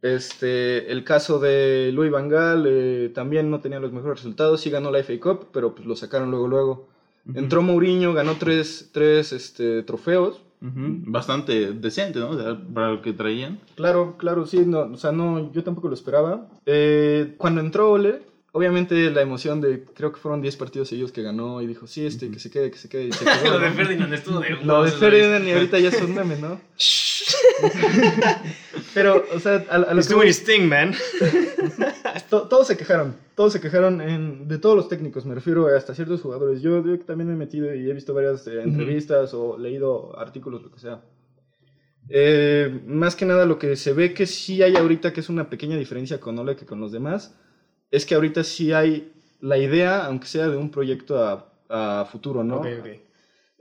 Este, 0.00 0.90
el 0.90 1.04
caso 1.04 1.38
de 1.38 1.90
Louis 1.92 2.10
Van 2.10 2.30
Gaal 2.30 2.64
eh, 2.66 3.10
también 3.14 3.50
no 3.50 3.60
tenía 3.60 3.78
los 3.78 3.92
mejores 3.92 4.20
resultados, 4.20 4.62
sí 4.62 4.70
ganó 4.70 4.90
la 4.90 5.00
FA 5.00 5.20
Cup, 5.20 5.48
pero 5.52 5.74
pues 5.74 5.86
lo 5.86 5.96
sacaron 5.96 6.30
luego 6.30 6.48
luego. 6.48 6.88
Entró 7.34 7.62
Mourinho, 7.62 8.12
ganó 8.12 8.36
tres, 8.38 8.90
tres 8.92 9.32
este, 9.32 9.82
trofeos, 9.82 10.42
Ujú. 10.64 11.02
Bastante 11.06 11.72
decente, 11.72 12.18
¿no? 12.20 12.30
O 12.30 12.40
sea, 12.40 12.58
para 12.72 12.92
lo 12.92 13.02
que 13.02 13.12
traían. 13.12 13.58
Claro, 13.74 14.16
claro, 14.16 14.46
sí, 14.46 14.60
no, 14.64 14.80
o 14.80 14.96
sea, 14.96 15.12
no, 15.12 15.52
yo 15.52 15.62
tampoco 15.62 15.88
lo 15.88 15.94
esperaba. 15.94 16.48
Eh, 16.64 17.34
cuando 17.36 17.60
entró 17.60 17.90
Ole, 17.90 18.22
obviamente 18.52 19.10
la 19.10 19.20
emoción 19.20 19.60
de, 19.60 19.84
creo 19.94 20.10
que 20.12 20.20
fueron 20.20 20.40
10 20.40 20.56
partidos 20.56 20.88
seguidos 20.88 21.12
que 21.12 21.22
ganó 21.22 21.60
y 21.60 21.66
dijo, 21.66 21.86
sí, 21.86 22.06
este, 22.06 22.30
que 22.30 22.38
se 22.38 22.48
quede, 22.50 22.70
que 22.70 22.78
se 22.78 22.88
quede. 22.88 23.08
y 23.08 23.12
se 23.12 23.24
quedó, 23.42 23.50
Lo 23.50 23.58
de 23.58 23.68
¿no? 23.68 23.76
Ferdinand 23.76 24.14
estuvo 24.14 24.40
de 24.40 24.50
Lo 24.64 24.82
de 24.84 24.90
Ferdinand 24.90 25.46
y 25.46 25.52
ahorita 25.52 25.78
ya 25.80 25.90
son 25.90 26.14
memes, 26.14 26.40
¿no? 26.40 26.58
Pero, 28.94 29.24
o 29.34 29.40
sea, 29.40 29.64
a, 29.68 29.74
a 29.74 29.94
lo 29.94 30.00
He's 30.00 30.08
que 30.08 30.28
his 30.28 30.44
thing, 30.44 30.68
man. 30.68 30.94
to- 32.30 32.48
todos 32.48 32.68
se 32.68 32.76
quejaron, 32.76 33.16
todos 33.34 33.52
se 33.52 33.60
quejaron 33.60 34.00
en, 34.00 34.46
de 34.48 34.58
todos 34.58 34.76
los 34.76 34.88
técnicos, 34.88 35.26
me 35.26 35.34
refiero 35.34 35.66
hasta 35.66 35.94
ciertos 35.94 36.20
jugadores. 36.22 36.62
Yo, 36.62 36.84
yo 36.84 36.98
también 37.00 37.28
me 37.28 37.34
he 37.34 37.36
metido 37.36 37.74
y 37.74 37.90
he 37.90 37.92
visto 37.92 38.14
varias 38.14 38.46
eh, 38.46 38.62
entrevistas 38.62 39.34
o 39.34 39.58
leído 39.58 40.18
artículos, 40.18 40.62
lo 40.62 40.70
que 40.70 40.78
sea. 40.78 41.02
Eh, 42.08 42.80
más 42.86 43.16
que 43.16 43.24
nada 43.24 43.46
lo 43.46 43.58
que 43.58 43.76
se 43.76 43.92
ve 43.92 44.12
que 44.12 44.26
sí 44.26 44.62
hay 44.62 44.76
ahorita, 44.76 45.12
que 45.12 45.20
es 45.20 45.28
una 45.28 45.48
pequeña 45.48 45.76
diferencia 45.76 46.20
con 46.20 46.38
Ole 46.38 46.54
que 46.54 46.66
con 46.66 46.80
los 46.80 46.92
demás, 46.92 47.34
es 47.90 48.04
que 48.04 48.14
ahorita 48.14 48.44
sí 48.44 48.72
hay 48.72 49.12
la 49.40 49.58
idea, 49.58 50.04
aunque 50.06 50.26
sea 50.26 50.48
de 50.48 50.56
un 50.56 50.70
proyecto 50.70 51.18
a, 51.24 51.50
a 51.68 52.04
futuro, 52.04 52.44
¿no? 52.44 52.56
Ok, 52.58 52.66
ok. 52.80 52.86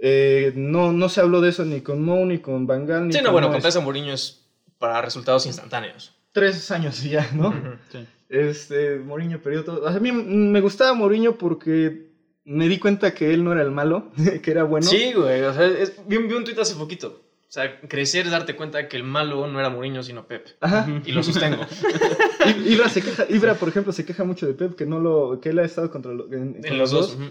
Eh, 0.06 0.52
no, 0.56 0.92
no 0.92 1.08
se 1.08 1.22
habló 1.22 1.40
de 1.40 1.50
eso 1.50 1.64
ni 1.64 1.80
con 1.80 2.04
Mo, 2.04 2.26
ni 2.26 2.40
con 2.40 2.68
Van 2.68 2.86
Gaal, 2.86 3.08
ni 3.08 3.14
Sí, 3.14 3.20
no, 3.20 3.32
con 3.32 3.42
bueno, 3.42 3.48
a 3.54 3.80
Mourinho 3.80 4.14
es 4.14 4.43
para 4.84 5.02
resultados 5.02 5.46
instantáneos. 5.46 6.14
Tres 6.34 6.70
años 6.72 7.02
ya, 7.04 7.30
¿no? 7.34 7.54
Sí. 7.90 8.06
Este, 8.28 9.00
Mourinho 9.00 9.42
perdió 9.42 9.64
todo. 9.64 9.88
A 9.88 9.98
mí 10.02 10.12
me 10.12 10.60
gustaba 10.60 10.94
Mourinho 10.94 11.38
porque 11.38 12.10
me 12.44 12.68
di 12.68 12.80
cuenta 12.80 13.14
que 13.14 13.34
él 13.34 13.46
no 13.46 13.54
era 13.54 13.62
el 13.62 13.72
malo, 13.72 14.12
que 14.44 14.52
era 14.52 14.64
bueno. 14.66 14.86
Sí, 14.86 15.14
güey. 15.14 15.42
O 15.44 15.54
sea, 15.54 15.68
es- 15.68 15.94
vi, 16.06 16.18
un- 16.18 16.28
vi 16.28 16.34
un 16.34 16.44
tuit 16.44 16.60
hace 16.60 16.76
poquito. 16.76 17.22
O 17.48 17.52
sea, 17.54 17.80
crecer 17.88 18.26
es 18.26 18.32
darte 18.34 18.58
cuenta 18.58 18.90
que 18.90 18.98
el 18.98 19.04
malo 19.06 19.48
no 19.48 19.58
era 19.58 19.70
Mourinho, 19.70 20.04
sino 20.04 20.26
Pep. 20.28 20.48
Ajá. 20.60 20.86
Y 21.06 21.14
lo 21.14 21.24
sostengo. 21.24 21.66
Ibra, 22.66 22.90
se 22.90 23.02
queja, 23.02 23.26
Ibra, 23.30 23.54
por 23.56 23.70
ejemplo, 23.70 23.94
se 23.94 24.04
queja 24.04 24.26
mucho 24.26 24.46
de 24.46 24.54
Pep, 24.54 24.76
que 24.76 24.86
no 24.86 25.00
lo, 25.00 25.40
que 25.40 25.50
él 25.50 25.60
ha 25.60 25.64
estado 25.64 25.90
contra 25.92 26.12
lo- 26.12 26.26
en, 26.34 26.62
con 26.62 26.78
los 26.78 26.92
dos. 26.92 27.14
ujú. 27.14 27.24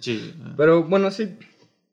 Sí. 0.00 0.32
Pero 0.56 0.84
bueno, 0.84 1.10
sí, 1.10 1.36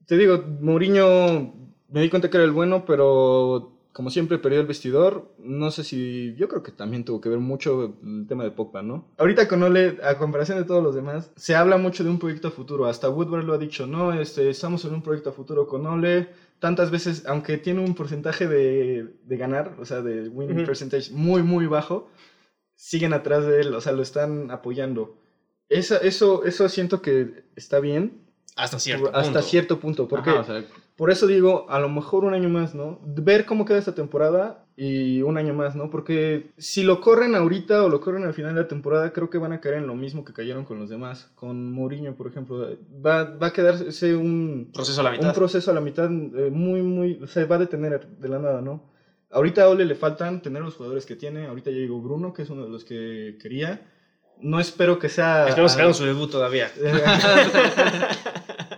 te 0.05 0.15
digo, 0.17 0.41
Mourinho 0.61 1.53
me 1.89 2.01
di 2.01 2.09
cuenta 2.09 2.29
que 2.29 2.37
era 2.37 2.45
el 2.45 2.51
bueno, 2.51 2.85
pero 2.85 3.73
como 3.93 4.09
siempre 4.09 4.37
perdió 4.39 4.61
el 4.61 4.67
vestidor. 4.67 5.33
No 5.37 5.69
sé 5.71 5.83
si, 5.83 6.33
yo 6.37 6.47
creo 6.47 6.63
que 6.63 6.71
también 6.71 7.03
tuvo 7.03 7.19
que 7.21 7.29
ver 7.29 7.39
mucho 7.39 7.97
el 8.03 8.25
tema 8.27 8.43
de 8.43 8.51
Pogba, 8.51 8.81
¿no? 8.81 9.07
Ahorita 9.17 9.47
con 9.47 9.61
Ole, 9.63 9.97
a 10.03 10.17
comparación 10.17 10.57
de 10.57 10.63
todos 10.63 10.83
los 10.83 10.95
demás, 10.95 11.31
se 11.35 11.55
habla 11.55 11.77
mucho 11.77 12.03
de 12.03 12.09
un 12.09 12.19
proyecto 12.19 12.47
a 12.49 12.51
futuro. 12.51 12.85
Hasta 12.85 13.09
Woodward 13.09 13.43
lo 13.45 13.53
ha 13.53 13.57
dicho, 13.57 13.87
no, 13.87 14.13
este, 14.13 14.49
estamos 14.49 14.85
en 14.85 14.93
un 14.93 15.01
proyecto 15.03 15.29
a 15.31 15.33
futuro 15.33 15.67
con 15.67 15.85
Ole. 15.85 16.29
Tantas 16.59 16.91
veces, 16.91 17.25
aunque 17.25 17.57
tiene 17.57 17.81
un 17.83 17.95
porcentaje 17.95 18.47
de, 18.47 19.15
de 19.23 19.37
ganar, 19.37 19.75
o 19.79 19.85
sea, 19.85 20.01
de 20.01 20.29
win 20.29 20.51
Ujú. 20.57 20.65
percentage 20.65 21.11
muy, 21.11 21.41
muy 21.41 21.65
bajo, 21.65 22.07
siguen 22.75 23.13
atrás 23.13 23.45
de 23.45 23.61
él, 23.61 23.73
o 23.73 23.81
sea, 23.81 23.91
lo 23.93 24.01
están 24.01 24.51
apoyando. 24.51 25.17
Esa- 25.69 25.97
eso, 25.97 26.43
eso 26.43 26.67
siento 26.69 27.01
que 27.01 27.43
está 27.55 27.79
bien, 27.79 28.21
Hasta 28.55 28.77
cierto 28.79 29.07
hasta 29.07 29.21
punto. 29.23 29.41
cierto 29.41 29.79
punto, 29.79 30.07
porque 30.07 30.29
Ajá, 30.31 30.39
o 30.41 30.43
sea, 30.43 30.65
por 31.01 31.09
eso 31.09 31.25
digo, 31.25 31.65
a 31.67 31.79
lo 31.79 31.89
mejor 31.89 32.25
un 32.25 32.35
año 32.35 32.47
más, 32.47 32.75
¿no? 32.75 32.99
Ver 33.03 33.47
cómo 33.47 33.65
queda 33.65 33.79
esta 33.79 33.95
temporada 33.95 34.65
y 34.77 35.23
un 35.23 35.35
año 35.39 35.51
más, 35.51 35.75
¿no? 35.75 35.89
Porque 35.89 36.51
si 36.59 36.83
lo 36.83 37.01
corren 37.01 37.33
ahorita 37.33 37.83
o 37.83 37.89
lo 37.89 37.99
corren 37.99 38.23
al 38.23 38.35
final 38.35 38.53
de 38.53 38.61
la 38.61 38.67
temporada, 38.67 39.11
creo 39.11 39.27
que 39.27 39.39
van 39.39 39.51
a 39.51 39.59
caer 39.61 39.77
en 39.77 39.87
lo 39.87 39.95
mismo 39.95 40.23
que 40.23 40.31
cayeron 40.31 40.63
con 40.63 40.77
los 40.77 40.91
demás. 40.91 41.31
Con 41.33 41.71
Mourinho, 41.71 42.13
por 42.13 42.27
ejemplo, 42.27 42.77
va, 43.03 43.23
va 43.23 43.47
a 43.47 43.51
quedarse 43.51 44.15
un, 44.15 44.69
Proceso 44.71 45.01
a 45.01 45.05
la 45.05 45.09
un 45.09 45.15
mitad. 45.17 45.33
proceso 45.33 45.71
a 45.71 45.73
la 45.73 45.81
mitad 45.81 46.05
eh, 46.05 46.51
muy, 46.51 46.83
muy, 46.83 47.19
o 47.23 47.25
sea, 47.25 47.47
va 47.47 47.55
a 47.55 47.65
detener 47.65 48.05
de 48.05 48.29
la 48.29 48.37
nada, 48.37 48.61
¿no? 48.61 48.83
Ahorita 49.31 49.63
a 49.63 49.69
Ole 49.69 49.85
le 49.85 49.95
faltan 49.95 50.43
tener 50.43 50.61
los 50.61 50.75
jugadores 50.75 51.07
que 51.07 51.15
tiene. 51.15 51.47
Ahorita 51.47 51.71
ya 51.71 51.77
llegó 51.77 51.99
Bruno, 51.99 52.31
que 52.31 52.43
es 52.43 52.49
uno 52.51 52.65
de 52.65 52.69
los 52.69 52.85
que 52.85 53.39
quería. 53.41 53.89
No 54.39 54.59
espero 54.59 54.99
que 54.99 55.09
sea... 55.09 55.47
Esperemos 55.47 55.75
que 55.75 55.81
hagan 55.81 55.95
su 55.95 56.05
debut 56.05 56.29
todavía. 56.29 56.69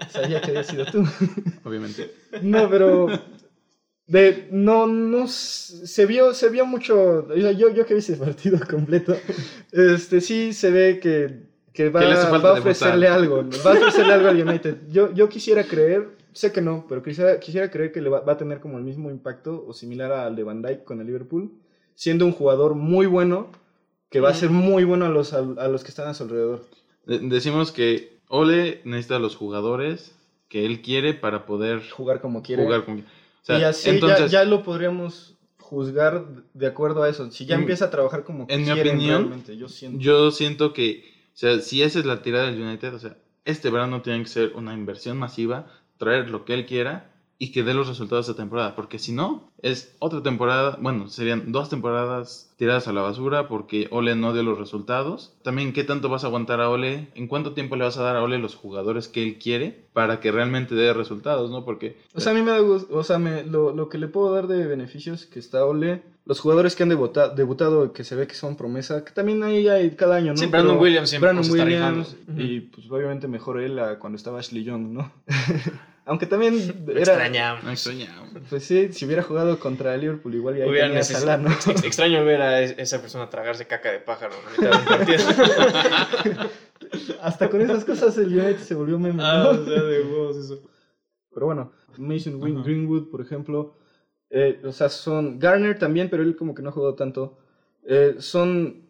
Sabía 0.10 0.42
que 0.42 0.52
había 0.52 0.64
sido 0.64 0.86
tú. 0.86 1.04
obviamente. 1.64 2.12
No, 2.42 2.70
pero 2.70 3.08
de 4.06 4.48
no 4.52 4.86
no 4.86 5.28
se 5.28 6.06
vio 6.06 6.34
se 6.34 6.50
vio 6.50 6.66
mucho 6.66 7.26
o 7.30 7.34
sea, 7.36 7.52
yo 7.54 7.70
yo 7.70 7.86
que 7.86 7.94
vi 7.94 8.00
ese 8.00 8.18
partido 8.18 8.60
completo. 8.70 9.16
Este 9.72 10.20
sí 10.22 10.54
se 10.54 10.72
ve 10.72 11.00
que 11.02 11.52
que 11.74 11.90
va, 11.90 12.02
va 12.02 12.50
a 12.50 12.54
ofrecerle 12.54 13.08
debutar. 13.08 13.12
algo, 13.12 13.50
va 13.66 13.72
a 13.72 13.74
ofrecerle 13.74 14.14
algo 14.14 14.28
al 14.30 14.48
United. 14.48 14.78
Yo 14.92 15.12
yo 15.14 15.28
quisiera 15.30 15.64
creer, 15.64 16.10
sé 16.34 16.52
que 16.52 16.62
no, 16.62 16.86
pero 16.88 17.02
quisiera 17.02 17.40
quisiera 17.40 17.72
creer 17.72 17.92
que 17.92 18.02
le 18.02 18.10
va, 18.10 18.20
va 18.20 18.34
a 18.34 18.38
tener 18.38 18.60
como 18.60 18.78
el 18.78 18.84
mismo 18.84 19.10
impacto 19.10 19.66
o 19.68 19.74
similar 19.74 20.12
al 20.12 20.36
de 20.36 20.44
Van 20.44 20.62
Dijk 20.62 20.84
con 20.84 21.00
el 21.00 21.08
Liverpool, 21.08 21.52
siendo 21.96 22.26
un 22.26 22.32
jugador 22.34 22.76
muy 22.76 23.06
bueno 23.08 23.48
que 24.12 24.20
va 24.20 24.30
a 24.30 24.34
ser 24.36 24.52
muy 24.52 24.84
bueno 24.84 25.06
a 25.06 25.10
los 25.10 25.34
a, 25.34 25.40
a 25.40 25.68
los 25.68 25.84
que 25.84 25.90
están 25.90 26.08
a 26.08 26.14
su 26.14 26.24
alrededor. 26.24 26.64
De- 27.08 27.18
decimos 27.20 27.72
que 27.72 28.13
Ole 28.36 28.82
necesita 28.84 29.18
a 29.18 29.20
los 29.20 29.36
jugadores 29.36 30.16
que 30.50 30.66
él 30.66 30.82
quiere 30.82 31.14
para 31.14 31.46
poder 31.46 31.88
Jugar 31.92 32.20
como 32.20 32.42
quiere. 32.42 32.64
jugar 32.64 32.84
con. 32.84 33.00
O 33.00 33.04
sea, 33.46 33.60
y 33.60 33.64
así 33.64 33.90
entonces, 33.92 34.32
ya, 34.32 34.42
ya 34.42 34.46
lo 34.50 34.64
podríamos 34.64 35.36
juzgar 35.60 36.26
de 36.56 36.66
acuerdo 36.68 37.04
a 37.04 37.10
eso. 37.10 37.30
Si 37.30 37.46
ya 37.46 37.56
En- 37.56 37.62
empieza 37.62 37.86
a 37.86 37.90
trabajar 37.92 38.24
como 38.24 38.48
en 38.50 38.64
mi 38.64 38.72
opinión, 38.72 39.44
yo 39.58 39.68
siento. 39.70 40.00
yo 40.00 40.32
siento 40.32 40.74
que, 40.74 41.14
o 41.34 41.38
sea, 41.38 41.60
si 41.60 41.84
esa 41.84 42.00
es 42.00 42.06
la 42.06 42.24
tirada 42.24 42.50
del 42.50 42.60
United, 42.60 42.96
o 42.96 43.00
sea, 43.00 43.16
este 43.46 43.70
verano 43.70 44.02
tiene 44.02 44.24
que 44.24 44.30
ser 44.30 44.54
una 44.56 44.74
inversión 44.74 45.18
masiva, 45.18 45.68
traer 45.98 46.30
lo 46.32 46.44
que 46.44 46.56
él 46.56 46.66
quiera 46.66 47.13
y 47.40 47.52
que 47.52 47.64
dé 47.64 47.74
los 47.74 47.88
resultados 47.90 48.28
de 48.28 48.36
temporada, 48.36 48.74
porque 48.76 49.00
si 49.00 49.12
no, 49.12 49.50
es 49.62 49.96
otra 50.00 50.22
temporada, 50.24 50.78
bueno, 50.80 51.10
serían 51.10 51.52
dos 51.52 51.70
temporadas 51.70 52.54
tiradas 52.58 52.88
a 52.88 52.94
la 52.94 53.02
basura 53.02 53.48
porque 53.50 53.88
Ole 53.92 54.16
no 54.16 54.32
dio 54.34 54.44
los 54.44 54.58
resultados. 54.58 55.34
También, 55.44 55.74
¿qué 55.74 55.84
tanto 55.84 56.08
vas 56.08 56.24
a 56.24 56.28
aguantar 56.28 56.62
a 56.62 56.70
Ole? 56.70 57.10
¿En 57.16 57.28
cuánto 57.28 57.54
tiempo 57.54 57.76
le 57.76 57.84
vas 57.84 57.98
a 57.98 58.04
dar 58.04 58.16
a 58.16 58.24
Ole 58.24 58.38
los 58.38 58.56
jugadores 58.56 59.08
que 59.10 59.24
él 59.24 59.40
quiere 59.40 59.84
para 59.92 60.20
que 60.22 60.32
realmente 60.32 60.74
dé 60.76 60.94
resultados, 60.94 61.52
no? 61.52 61.66
Porque... 61.66 61.98
O 62.14 62.22
sea, 62.22 62.32
a 62.32 62.36
mí 62.36 62.42
me 62.44 62.52
da 62.52 62.60
gusto, 62.60 62.96
o 62.96 63.04
sea, 63.04 63.18
me- 63.20 63.44
lo, 63.44 63.74
lo 63.74 63.90
que 63.90 63.98
le 63.98 64.08
puedo 64.08 64.34
dar 64.34 64.48
de 64.48 64.66
beneficios 64.66 65.26
que 65.26 65.40
está 65.40 65.66
Ole, 65.66 66.02
los 66.26 66.40
jugadores 66.40 66.76
que 66.78 66.84
han 66.84 66.90
debuta- 66.90 67.28
debutado, 67.36 67.92
que 67.92 68.06
se 68.06 68.16
ve 68.16 68.26
que 68.28 68.36
son 68.36 68.56
promesa, 68.56 69.04
que 69.04 69.12
también 69.12 69.44
ahí 69.44 69.68
hay 69.68 69.92
cada 69.92 70.16
año, 70.16 70.32
¿no? 70.32 70.38
Sí, 70.38 70.46
Brandon 70.46 70.76
Pero 70.76 70.82
Williams 70.84 71.10
siempre 71.10 71.28
Brandon 71.34 71.44
está 71.52 71.64
Williams, 71.66 72.16
rifando. 72.20 72.42
y 72.42 72.60
pues 72.62 72.90
obviamente 72.90 73.28
mejor 73.28 73.60
él 73.60 73.78
a 73.80 74.00
cuando 74.00 74.16
estaba 74.16 74.40
Ashley 74.40 74.64
Young, 74.64 74.94
¿no? 74.94 75.12
Aunque 76.06 76.26
también 76.26 76.84
era... 76.90 77.00
extrañamos. 77.00 77.64
No 77.64 77.72
extrañaba. 77.72 78.28
Pues 78.50 78.64
sí, 78.66 78.92
si 78.92 79.06
hubiera 79.06 79.24
jugado 79.24 79.58
contra 79.60 79.96
Liverpool 79.96 80.36
igual 80.36 80.58
y 80.58 80.62
ahí 80.62 80.70
Hubieran 80.70 80.90
tenía 80.90 81.00
a 81.02 81.04
neces- 81.04 81.20
Salah, 81.20 81.38
¿no? 81.38 81.50
ex- 81.52 81.84
Extraño 81.86 82.26
ver 82.26 82.42
a 82.42 82.62
es- 82.62 82.76
esa 82.78 83.00
persona 83.02 83.30
tragarse 83.30 83.66
caca 83.68 83.92
de 83.92 84.00
pájaro 84.00 84.34
a 84.36 84.52
mitad 84.52 84.72
de 84.72 84.78
un 84.78 84.86
partido. 84.86 86.50
Hasta 87.22 87.50
con 87.50 87.62
esas 87.62 87.86
cosas 87.86 88.18
el 88.18 88.28
United 88.38 88.58
se 88.60 88.76
volvió 88.76 89.00
meme, 89.00 89.16
¿no? 89.16 89.24
ah, 89.26 89.50
o 89.50 89.66
sea, 89.66 89.82
de 89.82 90.02
huevos 90.02 90.38
eso. 90.38 90.62
Pero 91.34 91.46
bueno, 91.48 91.72
Mason 91.98 92.36
Win 92.42 92.58
Ajá. 92.58 92.66
Greenwood, 92.66 93.10
por 93.10 93.22
ejemplo. 93.22 93.78
eh, 94.30 94.62
o 94.64 94.72
sea, 94.72 94.90
son. 94.90 95.40
Garner 95.40 95.80
también, 95.80 96.10
pero 96.10 96.22
él 96.24 96.36
como 96.36 96.54
que 96.54 96.62
no 96.62 96.70
ha 96.70 96.74
jugado 96.74 96.96
tanto. 96.96 97.38
eh, 97.86 98.16
son 98.20 98.84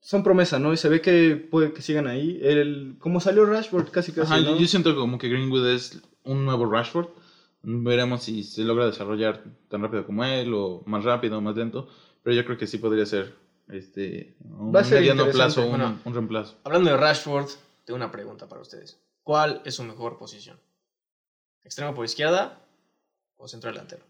son 0.00 0.22
promesa, 0.22 0.58
¿no? 0.58 0.72
Y 0.72 0.76
se 0.76 0.88
ve 0.88 1.00
que 1.00 1.36
puede 1.36 1.72
que 1.72 1.82
sigan 1.82 2.06
ahí. 2.06 2.38
El, 2.42 2.96
como 2.98 3.20
salió 3.20 3.44
Rashford, 3.44 3.90
casi 3.90 4.12
casi, 4.12 4.32
Ajá, 4.32 4.40
¿no? 4.42 4.56
yo- 4.58 4.66
siento 4.66 4.94
como 4.96 5.18
que 5.18 5.28
Greenwood 5.28 5.66
es 5.68 6.00
un 6.24 6.44
nuevo 6.44 6.66
Rashford. 6.70 7.08
Veremos 7.62 8.22
si 8.22 8.44
se 8.44 8.62
logra 8.62 8.86
desarrollar 8.86 9.42
tan 9.68 9.82
rápido 9.82 10.06
como 10.06 10.24
él 10.24 10.52
o 10.54 10.82
más 10.86 11.04
rápido 11.04 11.38
o 11.38 11.40
más 11.40 11.56
lento. 11.56 11.88
Pero 12.22 12.36
yo 12.36 12.44
creo 12.44 12.56
que 12.56 12.66
sí 12.66 12.78
podría 12.78 13.04
ser 13.06 13.34
este 13.68 14.36
un 14.44 14.74
Va 14.74 14.80
a 14.80 14.84
ser 14.84 14.98
mediano 15.00 15.22
interesante. 15.26 15.54
plazo 15.54 15.62
un, 15.64 15.70
Bueno. 15.70 15.98
un 16.04 16.14
reemplazo. 16.14 16.56
Hablando 16.64 16.90
de 16.90 16.96
Rashford, 16.96 17.48
tengo 17.84 17.96
una 17.96 18.10
pregunta 18.10 18.48
para 18.48 18.60
ustedes. 18.62 19.00
¿Cuál 19.24 19.60
es 19.64 19.74
su 19.74 19.82
mejor 19.82 20.16
posición? 20.18 20.58
¿Extremo 21.64 21.94
por 21.94 22.04
izquierda 22.04 22.60
o 23.36 23.46
centro 23.48 23.70
delantero? 23.70 24.04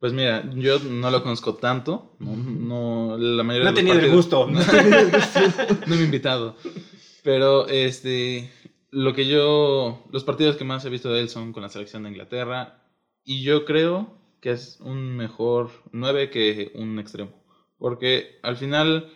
Pues 0.00 0.12
mira, 0.12 0.48
yo 0.54 0.78
no 0.78 1.10
lo 1.10 1.22
conozco 1.22 1.54
tanto. 1.54 2.14
No, 2.20 2.36
no 2.36 3.18
la 3.18 3.42
mayoría 3.42 3.70
No 3.70 3.74
de 3.74 3.82
los 3.82 3.90
tenido 3.90 4.06
el 4.06 4.14
gusto. 4.14 4.46
no 4.50 4.60
me 5.86 5.96
he 5.96 6.04
invitado. 6.04 6.56
Pero 7.24 7.66
este 7.68 8.50
lo 8.90 9.14
que 9.14 9.26
yo 9.26 10.04
los 10.10 10.24
partidos 10.24 10.56
que 10.56 10.64
más 10.64 10.84
he 10.84 10.90
visto 10.90 11.12
de 11.12 11.20
él 11.20 11.28
son 11.28 11.52
con 11.52 11.62
la 11.62 11.68
selección 11.68 12.02
de 12.02 12.10
Inglaterra 12.10 12.82
y 13.24 13.42
yo 13.42 13.64
creo 13.64 14.16
que 14.40 14.50
es 14.50 14.78
un 14.80 15.16
mejor 15.16 15.70
9 15.92 16.30
que 16.30 16.72
un 16.74 16.98
extremo, 16.98 17.32
porque 17.78 18.38
al 18.42 18.56
final 18.56 19.10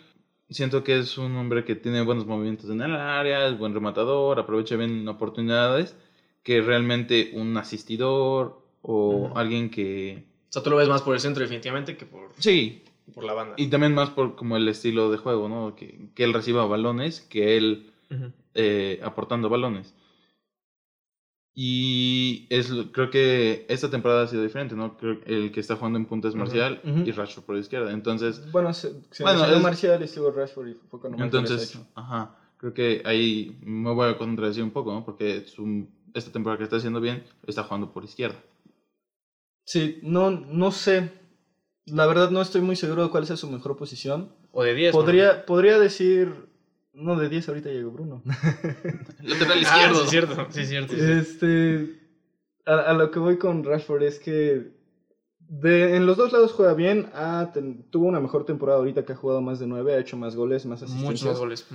siento 0.50 0.84
que 0.84 0.98
es 0.98 1.16
un 1.16 1.36
hombre 1.36 1.64
que 1.64 1.76
tiene 1.76 2.02
buenos 2.02 2.26
movimientos 2.26 2.68
en 2.68 2.82
el 2.82 2.94
área, 2.94 3.46
es 3.46 3.58
buen 3.58 3.72
rematador, 3.72 4.38
aprovecha 4.38 4.76
bien 4.76 5.08
oportunidades, 5.08 5.96
que 6.42 6.60
realmente 6.60 7.30
un 7.34 7.56
asistidor 7.56 8.62
o 8.82 9.32
alguien 9.36 9.70
que 9.70 10.26
O 10.52 10.54
sea, 10.54 10.62
tú 10.62 10.68
lo 10.68 10.76
ves 10.76 10.88
más 10.88 11.00
por 11.00 11.14
el 11.14 11.20
centro 11.20 11.40
definitivamente 11.40 11.96
que 11.96 12.04
por, 12.04 12.28
sí, 12.36 12.82
por 13.14 13.24
la 13.24 13.32
banda. 13.32 13.54
y 13.56 13.68
también 13.68 13.94
más 13.94 14.10
por 14.10 14.36
como 14.36 14.58
el 14.58 14.68
estilo 14.68 15.10
de 15.10 15.16
juego, 15.16 15.48
¿no? 15.48 15.74
Que, 15.74 16.10
que 16.14 16.24
él 16.24 16.34
reciba 16.34 16.66
balones, 16.66 17.22
que 17.22 17.56
él 17.56 17.90
eh, 18.52 19.00
aportando 19.02 19.48
balones. 19.48 19.94
Y 21.54 22.46
es, 22.50 22.70
creo 22.92 23.08
que 23.08 23.64
esta 23.70 23.88
temporada 23.88 24.24
ha 24.24 24.26
sido 24.26 24.42
diferente, 24.42 24.74
¿no? 24.74 24.98
Creo 24.98 25.20
que 25.20 25.34
el 25.34 25.52
que 25.52 25.60
está 25.60 25.76
jugando 25.76 25.98
en 25.98 26.04
punta 26.04 26.28
es 26.28 26.34
Marcial 26.34 26.82
y 26.84 27.10
Rashford 27.12 27.44
por 27.44 27.56
izquierda. 27.56 27.90
Entonces, 27.92 28.42
Bueno, 28.52 28.74
se, 28.74 28.92
se 29.10 29.22
Bueno, 29.24 29.46
es- 29.46 29.62
Marcial 29.62 30.02
y 30.02 30.04
estuvo 30.04 30.30
Rashford 30.30 30.68
y 30.68 30.74
fue 30.74 31.00
ha 31.02 31.22
entonces, 31.24 31.78
ajá, 31.94 32.36
creo 32.58 32.74
que 32.74 33.00
ahí 33.06 33.56
me 33.62 33.90
voy 33.94 34.10
a 34.10 34.18
contradecir 34.18 34.62
un 34.62 34.70
poco, 34.70 34.92
¿no? 34.92 35.02
Porque 35.02 35.44
esta 36.14 36.30
temporada 36.30 36.58
que 36.58 36.64
está 36.64 36.76
haciendo 36.76 37.00
bien, 37.00 37.24
está 37.46 37.62
jugando 37.62 37.90
por 37.90 38.04
izquierda. 38.04 38.38
Sí, 39.64 39.98
no, 40.02 40.30
no 40.30 40.70
sé. 40.72 41.10
La 41.86 42.06
verdad 42.06 42.30
no 42.30 42.40
estoy 42.40 42.60
muy 42.60 42.76
seguro 42.76 43.04
de 43.04 43.10
cuál 43.10 43.26
sea 43.26 43.36
su 43.36 43.50
mejor 43.50 43.76
posición. 43.76 44.32
O 44.52 44.62
de 44.62 44.74
10. 44.74 44.92
Podría, 44.92 45.44
podría 45.46 45.78
decir... 45.78 46.50
No, 46.94 47.18
de 47.18 47.28
10 47.30 47.48
ahorita 47.48 47.70
llegó 47.70 47.90
Bruno. 47.90 48.22
Lateral 49.22 49.58
Ah, 49.58 49.60
izquierdo. 49.62 49.94
sí, 49.96 50.04
es 50.04 50.10
cierto. 50.10 50.46
Sí, 50.50 50.60
es 50.60 50.68
cierto. 50.68 50.92
sí, 50.94 51.00
sí. 51.00 51.10
Este, 51.10 52.00
a, 52.66 52.74
a 52.74 52.92
lo 52.92 53.10
que 53.10 53.18
voy 53.18 53.38
con 53.38 53.64
Rashford 53.64 54.02
es 54.02 54.18
que 54.18 54.72
de, 55.38 55.96
en 55.96 56.04
los 56.06 56.18
dos 56.18 56.32
lados 56.32 56.52
juega 56.52 56.74
bien. 56.74 57.08
Ha 57.14 57.50
ten- 57.54 57.84
tuvo 57.90 58.06
una 58.06 58.20
mejor 58.20 58.44
temporada 58.44 58.78
ahorita 58.78 59.04
que 59.06 59.12
ha 59.14 59.16
jugado 59.16 59.40
más 59.40 59.58
de 59.58 59.66
9, 59.66 59.94
ha 59.94 59.98
hecho 59.98 60.16
más 60.18 60.36
goles, 60.36 60.66
más 60.66 60.82
Muchos 60.82 60.92
asistencias. 60.94 61.30
más 61.30 61.38
goles. 61.38 61.66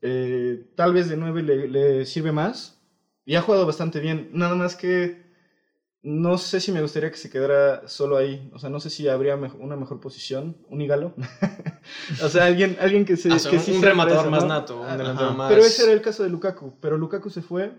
Eh, 0.00 0.64
tal 0.74 0.94
vez 0.94 1.08
de 1.10 1.16
9 1.18 1.42
le, 1.42 1.68
le 1.68 2.06
sirve 2.06 2.32
más. 2.32 2.80
Y 3.26 3.34
ha 3.34 3.42
jugado 3.42 3.66
bastante 3.66 4.00
bien. 4.00 4.30
Nada 4.32 4.54
más 4.54 4.74
que 4.74 5.22
no 6.04 6.36
sé 6.38 6.60
si 6.60 6.72
me 6.72 6.82
gustaría 6.82 7.10
que 7.10 7.16
se 7.16 7.30
quedara 7.30 7.86
solo 7.88 8.16
ahí. 8.16 8.50
O 8.52 8.58
sea, 8.58 8.70
no 8.70 8.80
sé 8.80 8.90
si 8.90 9.08
habría 9.08 9.36
una 9.36 9.76
mejor 9.76 10.00
posición. 10.00 10.56
Un 10.68 10.80
hígalo. 10.80 11.14
o 12.22 12.28
sea, 12.28 12.46
alguien, 12.46 12.76
alguien 12.80 13.04
que 13.04 13.16
se. 13.16 13.30
Ah, 13.30 13.36
o 13.36 13.38
sea, 13.38 13.50
que 13.50 13.56
un- 13.58 13.62
sí 13.62 13.72
un 13.72 13.80
sea 13.80 13.90
rematador 13.90 14.30
más 14.30 14.42
¿no? 14.42 14.48
nato, 14.48 14.80
un 14.80 14.86
Ah, 14.86 14.96
delantero 14.96 15.32
más. 15.34 15.50
Pero 15.50 15.62
ese 15.64 15.84
era 15.84 15.92
el 15.92 16.00
caso 16.02 16.22
de 16.24 16.30
Lukaku. 16.30 16.74
Pero 16.80 16.98
Lukaku 16.98 17.30
se 17.30 17.42
fue. 17.42 17.72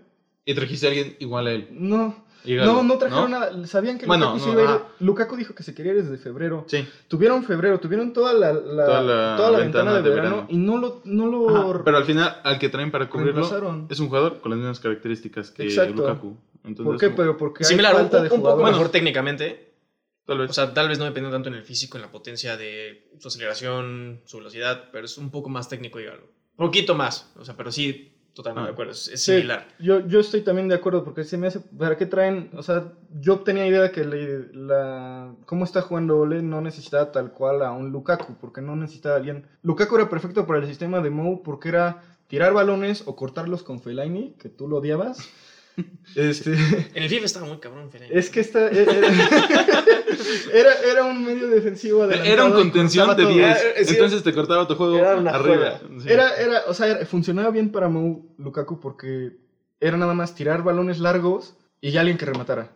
Y 0.46 0.54
trajiste 0.54 0.86
a 0.86 0.90
alguien 0.90 1.16
igual 1.20 1.46
a 1.46 1.52
él. 1.52 1.68
No. 1.72 2.24
Hígalo, 2.46 2.74
no, 2.74 2.82
no 2.82 2.98
trajeron 2.98 3.30
nada. 3.30 3.66
Sabían 3.66 3.96
que 3.98 4.04
Bueno, 4.04 4.34
Lukaku 4.34 4.44
se 4.44 4.50
iba 4.52 4.60
a 4.60 4.64
ir. 4.64 4.70
ajá. 4.70 4.88
Lukaku 5.00 5.36
dijo 5.36 5.54
que 5.54 5.62
se 5.62 5.74
quería 5.74 5.92
ir 5.94 6.02
desde 6.02 6.18
febrero. 6.18 6.64
Sí. 6.68 6.86
Tuvieron 7.08 7.42
febrero, 7.44 7.80
tuvieron 7.80 8.12
toda 8.12 8.34
la, 8.34 8.52
la- 8.52 8.84
Toda 8.84 9.02
la 9.02 9.36
toda 9.38 9.50
la 9.50 9.58
ventana 9.60 9.92
ventana, 9.92 9.94
de, 10.02 10.02
de 10.02 10.14
verano, 10.14 10.46
y 10.50 10.56
no 10.58 10.76
lo, 10.76 11.00
no 11.04 11.26
lo 11.26 11.82
pero 11.84 11.96
al 11.96 12.04
final, 12.04 12.36
al 12.44 12.58
que 12.58 12.68
traen 12.68 12.90
para 12.90 13.08
cubrirlo, 13.08 13.86
es 13.88 13.98
un 14.00 14.08
jugador 14.08 14.40
con 14.42 14.50
las 14.50 14.58
mismas 14.58 14.78
características 14.80 15.50
que 15.50 15.62
Exacto. 15.62 15.94
Lukaku. 16.02 16.36
Entonces, 16.64 16.84
¿Por 16.84 16.98
qué? 16.98 17.10
Pero 17.10 17.36
porque 17.36 17.64
hay 17.64 17.68
Similar, 17.68 17.94
un, 17.94 18.00
falta 18.02 18.22
de 18.22 18.30
un 18.34 18.42
poco 18.42 18.62
mejor 18.62 18.88
técnicamente. 18.88 19.74
Tal 20.26 20.38
vez. 20.38 20.50
O 20.50 20.52
sea, 20.54 20.72
tal 20.72 20.88
vez 20.88 20.98
no 20.98 21.04
dependiendo 21.04 21.36
tanto 21.36 21.50
en 21.50 21.54
el 21.54 21.62
físico, 21.64 21.98
en 21.98 22.02
la 22.02 22.10
potencia 22.10 22.56
de 22.56 23.10
su 23.18 23.28
aceleración, 23.28 24.22
su 24.24 24.38
velocidad, 24.38 24.88
pero 24.90 25.04
es 25.04 25.18
un 25.18 25.30
poco 25.30 25.50
más 25.50 25.68
técnico, 25.68 25.98
dígalo. 25.98 26.22
Poquito 26.56 26.94
más, 26.94 27.30
o 27.36 27.44
sea, 27.44 27.56
pero 27.56 27.70
sí, 27.70 28.12
totalmente 28.32 28.64
Ah. 28.64 28.66
de 28.68 28.72
acuerdo, 28.72 28.92
es, 28.92 29.08
es 29.08 29.22
Sí, 29.22 29.32
similar. 29.32 29.68
Yo, 29.78 30.06
yo 30.06 30.20
estoy 30.20 30.40
también 30.40 30.68
de 30.68 30.76
acuerdo 30.76 31.04
porque 31.04 31.24
se 31.24 31.36
me 31.36 31.48
hace. 31.48 31.60
¿Para 31.60 31.96
qué 31.98 32.06
traen? 32.06 32.48
O 32.56 32.62
sea, 32.62 32.92
yo 33.20 33.40
tenía 33.40 33.66
idea 33.66 33.92
que 33.92 34.04
le- 34.04 34.52
la. 34.54 35.34
¿Cómo 35.44 35.64
está 35.66 35.82
jugando 35.82 36.16
Ole? 36.18 36.40
No 36.42 36.62
necesitaba 36.62 37.12
tal 37.12 37.30
cual 37.32 37.60
a 37.62 37.72
un 37.72 37.90
Lukaku 37.90 38.36
porque 38.40 38.62
no 38.62 38.76
necesitaba 38.76 39.16
a 39.16 39.18
alguien. 39.18 39.46
Lukaku 39.62 39.96
era 39.96 40.08
perfecto 40.08 40.46
para 40.46 40.60
el 40.60 40.66
sistema 40.66 41.02
de 41.02 41.10
Mou 41.10 41.42
porque 41.42 41.68
era 41.68 42.02
tirar 42.28 42.54
balones 42.54 43.02
o 43.06 43.14
cortarlos 43.14 43.62
con 43.62 43.80
Fellaini, 43.82 44.36
que 44.38 44.48
tú 44.48 44.68
lo 44.68 44.78
odiabas. 44.78 45.28
Este. 46.14 46.52
En 46.94 47.02
el 47.02 47.08
FIFA 47.08 47.24
estaba 47.26 47.46
muy 47.46 47.58
cabrón, 47.58 47.90
Fellaini. 47.90 48.16
Es 48.16 48.30
que 48.30 48.40
está. 48.40 48.68
e- 48.68 48.82
e- 48.82 50.58
Era, 50.58 50.72
era 50.90 51.04
un 51.04 51.24
medio 51.24 51.48
defensivo 51.48 52.02
adelantado 52.02 52.32
Era 52.32 52.44
un 52.44 52.52
contención 52.52 53.16
de 53.16 53.22
todo. 53.22 53.32
10. 53.32 53.56
Eh, 53.76 53.84
sí. 53.84 53.94
Entonces 53.94 54.22
te 54.22 54.32
cortaba 54.32 54.66
tu 54.68 54.74
juego 54.76 54.96
Era 54.96 55.12
arriba. 55.30 55.80
Sí. 56.00 56.08
Era, 56.10 56.36
era, 56.36 56.62
o 56.68 56.74
sea, 56.74 57.04
funcionaba 57.06 57.50
bien 57.50 57.72
para 57.72 57.88
Mou 57.88 58.34
Lukaku 58.38 58.80
porque 58.80 59.36
era 59.80 59.96
nada 59.96 60.14
más 60.14 60.34
tirar 60.34 60.62
balones 60.62 60.98
largos 61.00 61.56
y 61.80 61.90
ya 61.90 62.00
alguien 62.00 62.16
que 62.18 62.26
rematara. 62.26 62.70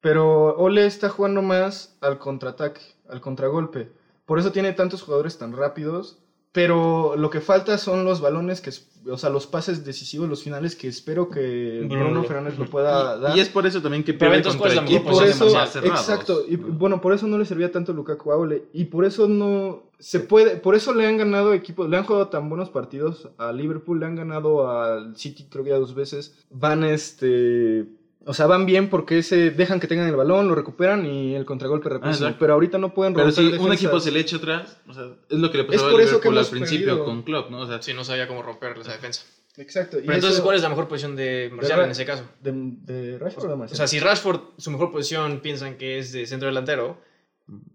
Pero 0.00 0.56
Ole 0.56 0.86
está 0.86 1.08
jugando 1.08 1.42
más 1.42 1.96
al 2.00 2.18
contraataque, 2.18 2.80
al 3.08 3.20
contragolpe. 3.20 3.90
Por 4.24 4.38
eso 4.38 4.52
tiene 4.52 4.72
tantos 4.72 5.02
jugadores 5.02 5.38
tan 5.38 5.52
rápidos. 5.56 6.18
Pero 6.58 7.14
lo 7.16 7.30
que 7.30 7.40
falta 7.40 7.78
son 7.78 8.04
los 8.04 8.20
balones, 8.20 8.60
que, 8.60 8.70
es- 8.70 8.88
o 9.08 9.16
sea, 9.16 9.30
los 9.30 9.46
pases 9.46 9.84
decisivos, 9.84 10.28
los 10.28 10.42
finales 10.42 10.74
que 10.74 10.88
espero 10.88 11.30
que 11.30 11.86
Bruno 11.88 12.24
Fernández 12.24 12.58
lo 12.58 12.66
pueda 12.66 13.16
dar. 13.16 13.36
Y 13.36 13.40
es 13.40 13.48
por 13.48 13.64
eso 13.64 13.80
también 13.80 14.02
que 14.02 14.12
Pero 14.12 14.32
pierde 14.32 14.36
entonces, 14.38 14.60
contra 14.60 14.74
¿cuál 14.74 14.84
es 14.86 14.90
la 14.90 14.92
Y 14.92 14.96
equipos 14.96 15.18
por 15.18 15.28
eso, 15.28 15.86
exacto, 15.86 16.42
y 16.48 16.56
bueno, 16.56 17.00
por 17.00 17.12
eso 17.12 17.28
no 17.28 17.38
le 17.38 17.44
servía 17.44 17.70
tanto 17.70 17.92
Lukaku 17.92 18.32
a 18.32 18.36
Ole, 18.36 18.64
y 18.72 18.86
por 18.86 19.04
eso 19.04 19.28
no 19.28 19.84
se 20.00 20.18
puede, 20.18 20.56
por 20.56 20.74
eso 20.74 20.92
le 20.94 21.06
han 21.06 21.16
ganado 21.16 21.54
equipos, 21.54 21.88
le 21.88 21.96
han 21.96 22.02
jugado 22.02 22.26
tan 22.26 22.48
buenos 22.48 22.70
partidos 22.70 23.28
a 23.38 23.52
Liverpool, 23.52 24.00
le 24.00 24.06
han 24.06 24.16
ganado 24.16 24.68
al 24.68 25.16
City 25.16 25.46
creo 25.48 25.62
que 25.62 25.70
ya 25.70 25.78
dos 25.78 25.94
veces, 25.94 26.34
van 26.50 26.82
este, 26.82 27.86
o 28.24 28.34
sea, 28.34 28.46
van 28.46 28.66
bien 28.66 28.90
porque 28.90 29.22
se 29.22 29.50
dejan 29.50 29.80
que 29.80 29.86
tengan 29.86 30.08
el 30.08 30.16
balón, 30.16 30.48
lo 30.48 30.54
recuperan 30.54 31.06
y 31.06 31.34
el 31.34 31.44
contragolpe 31.46 31.88
rápido, 31.88 32.10
exacto. 32.10 32.36
pero 32.38 32.54
ahorita 32.54 32.76
no 32.78 32.92
pueden 32.92 33.14
Pero 33.14 33.26
romper 33.26 33.44
si 33.58 33.58
un 33.58 33.72
equipo 33.72 34.00
se 34.00 34.10
le 34.10 34.20
echa 34.20 34.36
atrás, 34.36 34.78
o 34.88 34.92
sea, 34.92 35.04
es 35.30 35.38
lo 35.38 35.50
que 35.50 35.58
le 35.58 35.64
pasó 35.64 35.86
a 35.86 35.90
por 35.90 36.00
eso 36.00 36.20
que 36.20 36.28
Liverpool 36.28 36.38
al 36.38 36.46
principio 36.46 36.86
perdido. 36.86 37.04
con 37.04 37.22
Klopp, 37.22 37.50
¿no? 37.50 37.60
O 37.60 37.66
sea, 37.66 37.80
Sí, 37.80 37.94
no 37.94 38.04
sabía 38.04 38.26
cómo 38.28 38.42
romper 38.42 38.76
esa 38.78 38.92
defensa. 38.92 39.22
Exacto, 39.56 39.98
y 39.98 40.02
Pero 40.02 40.14
entonces, 40.14 40.36
eso- 40.36 40.44
¿cuál 40.44 40.56
es 40.56 40.62
la 40.62 40.68
mejor 40.68 40.86
posición 40.86 41.16
de 41.16 41.50
Marcial 41.52 41.80
en 41.80 41.90
ese 41.90 42.04
caso? 42.04 42.24
de, 42.40 42.52
de 42.54 43.18
Rashford 43.18 43.44
o 43.44 43.48
de 43.48 43.54
O 43.54 43.56
Marcial? 43.56 43.76
sea, 43.76 43.86
si 43.88 43.98
Rashford, 43.98 44.40
su 44.56 44.70
mejor 44.70 44.92
posición, 44.92 45.40
piensan 45.40 45.76
que 45.76 45.98
es 45.98 46.12
de 46.12 46.26
centro 46.26 46.46
delantero, 46.48 47.00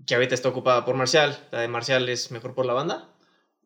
que 0.05 0.15
ahorita 0.15 0.33
está 0.35 0.47
ocupada 0.49 0.85
por 0.85 0.95
Marcial, 0.95 1.37
la 1.51 1.59
de 1.61 1.67
Marcial 1.67 2.07
es 2.07 2.31
mejor 2.31 2.53
por 2.53 2.65
la 2.65 2.73
banda, 2.73 3.09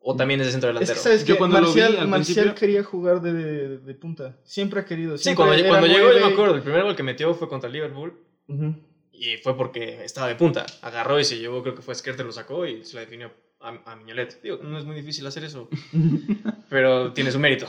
o 0.00 0.14
también 0.16 0.40
es 0.40 0.46
de 0.46 0.52
centro 0.52 0.70
Es 0.70 0.74
delantero. 0.74 0.96
que 0.96 1.02
sabes 1.02 1.24
Yo 1.24 1.34
que 1.34 1.38
cuando 1.38 1.60
lo 1.60 1.72
vi 1.72 1.80
Marcial, 1.80 2.00
al 2.00 2.08
Marcial 2.08 2.34
principio- 2.36 2.54
quería 2.60 2.82
jugar 2.84 3.20
de, 3.20 3.32
de- 3.32 3.78
de 3.78 3.94
punta. 3.94 4.36
Siempre 4.44 4.80
ha 4.80 4.84
querido. 4.84 5.18
Sí, 5.18 5.34
cuando, 5.34 5.54
llegó, 5.54 5.74
yo 6.12 6.26
me 6.26 6.32
acuerdo, 6.32 6.54
el 6.54 6.62
primer 6.62 6.82
gol 6.84 6.96
que 6.96 7.02
metió 7.02 7.34
fue 7.34 7.48
contra 7.48 7.68
Liverpool 7.68 8.14
y 9.12 9.36
fue 9.38 9.56
porque 9.56 10.04
estaba 10.04 10.28
de 10.28 10.36
punta. 10.36 10.64
Agarró 10.82 11.18
y 11.18 11.24
se 11.24 11.38
llevó, 11.38 11.62
creo 11.62 11.74
que 11.74 11.82
fue 11.82 11.94
Skerter, 11.94 12.24
lo 12.24 12.32
sacó 12.32 12.64
y 12.66 12.84
se 12.84 12.94
la 12.94 13.00
definió 13.00 13.32
a, 13.60 13.74
a 13.84 13.96
Miñolet. 13.96 14.40
Digo, 14.42 14.58
no 14.62 14.78
es 14.78 14.84
muy 14.84 14.94
difícil 14.94 15.26
hacer 15.26 15.42
eso, 15.44 15.68
pero 16.70 17.12
tiene 17.12 17.32
su 17.32 17.38
mérito. 17.40 17.66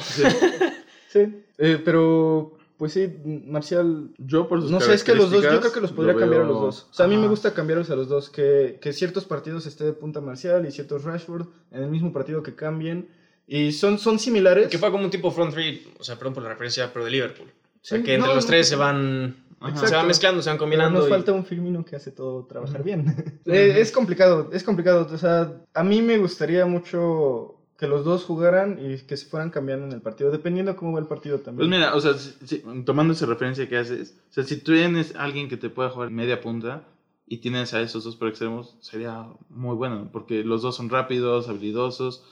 Sí, 1.10 1.20
eh, 1.58 1.82
pero 1.84 2.59
pues 2.80 2.94
sí, 2.94 3.13
Marcial. 3.46 4.10
yo 4.18 4.48
por 4.48 4.62
sus 4.62 4.72
No 4.72 4.80
sé, 4.80 4.94
es 4.96 5.04
que 5.04 5.13
los 5.13 5.30
dos, 5.30 5.44
yo 5.44 5.60
creo 5.60 5.72
que 5.72 5.82
los 5.82 5.92
podría 5.92 6.15
cambiar 6.15 6.42
a 6.42 6.46
los 6.46 6.60
dos. 6.60 6.88
O 6.89 6.94
sea, 6.94 7.06
a 7.06 7.10
mí 7.10 7.18
me 7.18 7.28
gusta 7.28 7.54
cambiarlos 7.54 7.92
a 7.92 7.96
los 7.96 8.08
dos. 8.10 8.30
Que, 8.32 8.80
que 8.82 8.94
ciertos 8.94 9.26
partidos 9.26 9.68
esté 9.68 9.84
de 9.84 9.94
punta 9.94 10.22
Marcial 10.22 10.65
y 10.65 10.72
ciertos 10.72 11.04
Rashford 11.04 11.46
en 11.72 11.84
el 11.84 11.89
mismo 11.92 12.12
partido 12.12 12.42
que 12.42 12.56
cambien. 12.56 13.10
Y 13.46 13.74
son, 13.74 14.00
son 14.00 14.18
similares. 14.18 14.70
Que 14.70 14.78
fue 14.78 14.89
como 14.92 15.04
un 15.04 15.10
tipo 15.12 15.30
front 15.30 15.54
three, 15.54 15.88
o 16.00 16.04
sea, 16.04 16.15
perdón 16.18 16.34
por 16.36 16.44
la 16.44 16.50
referencia, 16.50 16.92
pero 16.94 17.04
de 17.06 17.12
Liverpool. 17.12 17.48
O 17.50 17.80
sea, 17.82 17.98
Sí, 18.00 18.04
que 18.04 18.13
entre 18.15 18.30
no, 18.30 18.36
los 18.36 18.46
tres 18.46 18.68
no. 18.68 18.70
se 18.70 18.76
van, 18.78 19.36
Ajá. 19.60 19.88
se 19.88 19.96
van 19.96 20.08
mezclando, 20.08 20.42
se 20.42 20.50
van 20.50 20.58
Pero 20.58 20.63
combinando. 20.63 21.00
nos 21.00 21.08
y- 21.08 21.12
falta 21.12 21.34
un 21.34 21.46
Firmino 21.46 21.84
que 21.84 21.96
hace 21.98 22.12
todo 22.12 22.46
trabajar 22.46 22.82
bien. 22.84 23.13
Eh, 23.46 23.76
es 23.80 23.92
complicado, 23.92 24.50
es 24.54 24.63
complicado. 24.63 25.08
O 25.12 25.18
sea, 25.18 25.52
a 25.74 25.84
mí 25.84 26.02
me 26.02 26.18
gustaría 26.18 26.65
mucho 26.65 27.59
que 27.80 27.88
los 27.88 28.04
dos 28.04 28.26
jugaran 28.26 28.78
y 28.80 28.98
que 28.98 29.15
se 29.15 29.26
fueran 29.26 29.50
cambiando 29.52 29.86
en 29.86 29.94
el 29.94 30.02
partido, 30.02 30.32
dependiendo 30.32 30.76
cómo 30.76 30.92
va 30.92 31.00
el 31.00 31.06
partido 31.08 31.38
Pues 31.38 31.46
también. 31.46 31.70
mira, 31.70 31.96
o 31.96 32.02
sea, 32.02 32.13
si- 32.15 32.34
si- 32.46 32.63
tomando 32.86 33.13
esa 33.13 33.26
referencia 33.26 33.70
que 33.70 33.78
haces, 33.78 34.15
o 34.30 34.34
sea, 34.34 34.44
si 34.44 34.58
tú 34.58 34.74
tienes 34.74 35.15
alguien 35.15 35.48
que 35.48 35.56
te 35.58 35.70
pueda 35.70 35.89
jugar 35.89 36.10
media 36.12 36.42
punta 36.42 36.84
y 37.26 37.38
tienes 37.38 37.74
a 37.74 37.82
esos 37.82 38.04
dos 38.04 38.15
por 38.18 38.28
extremos, 38.28 38.76
sería 38.82 39.28
muy 39.50 39.76
bueno, 39.76 40.10
porque 40.12 40.44
los 40.44 40.62
dos 40.62 40.76
son 40.76 40.89
rápidos, 40.89 41.48
habilidosos, 41.48 42.24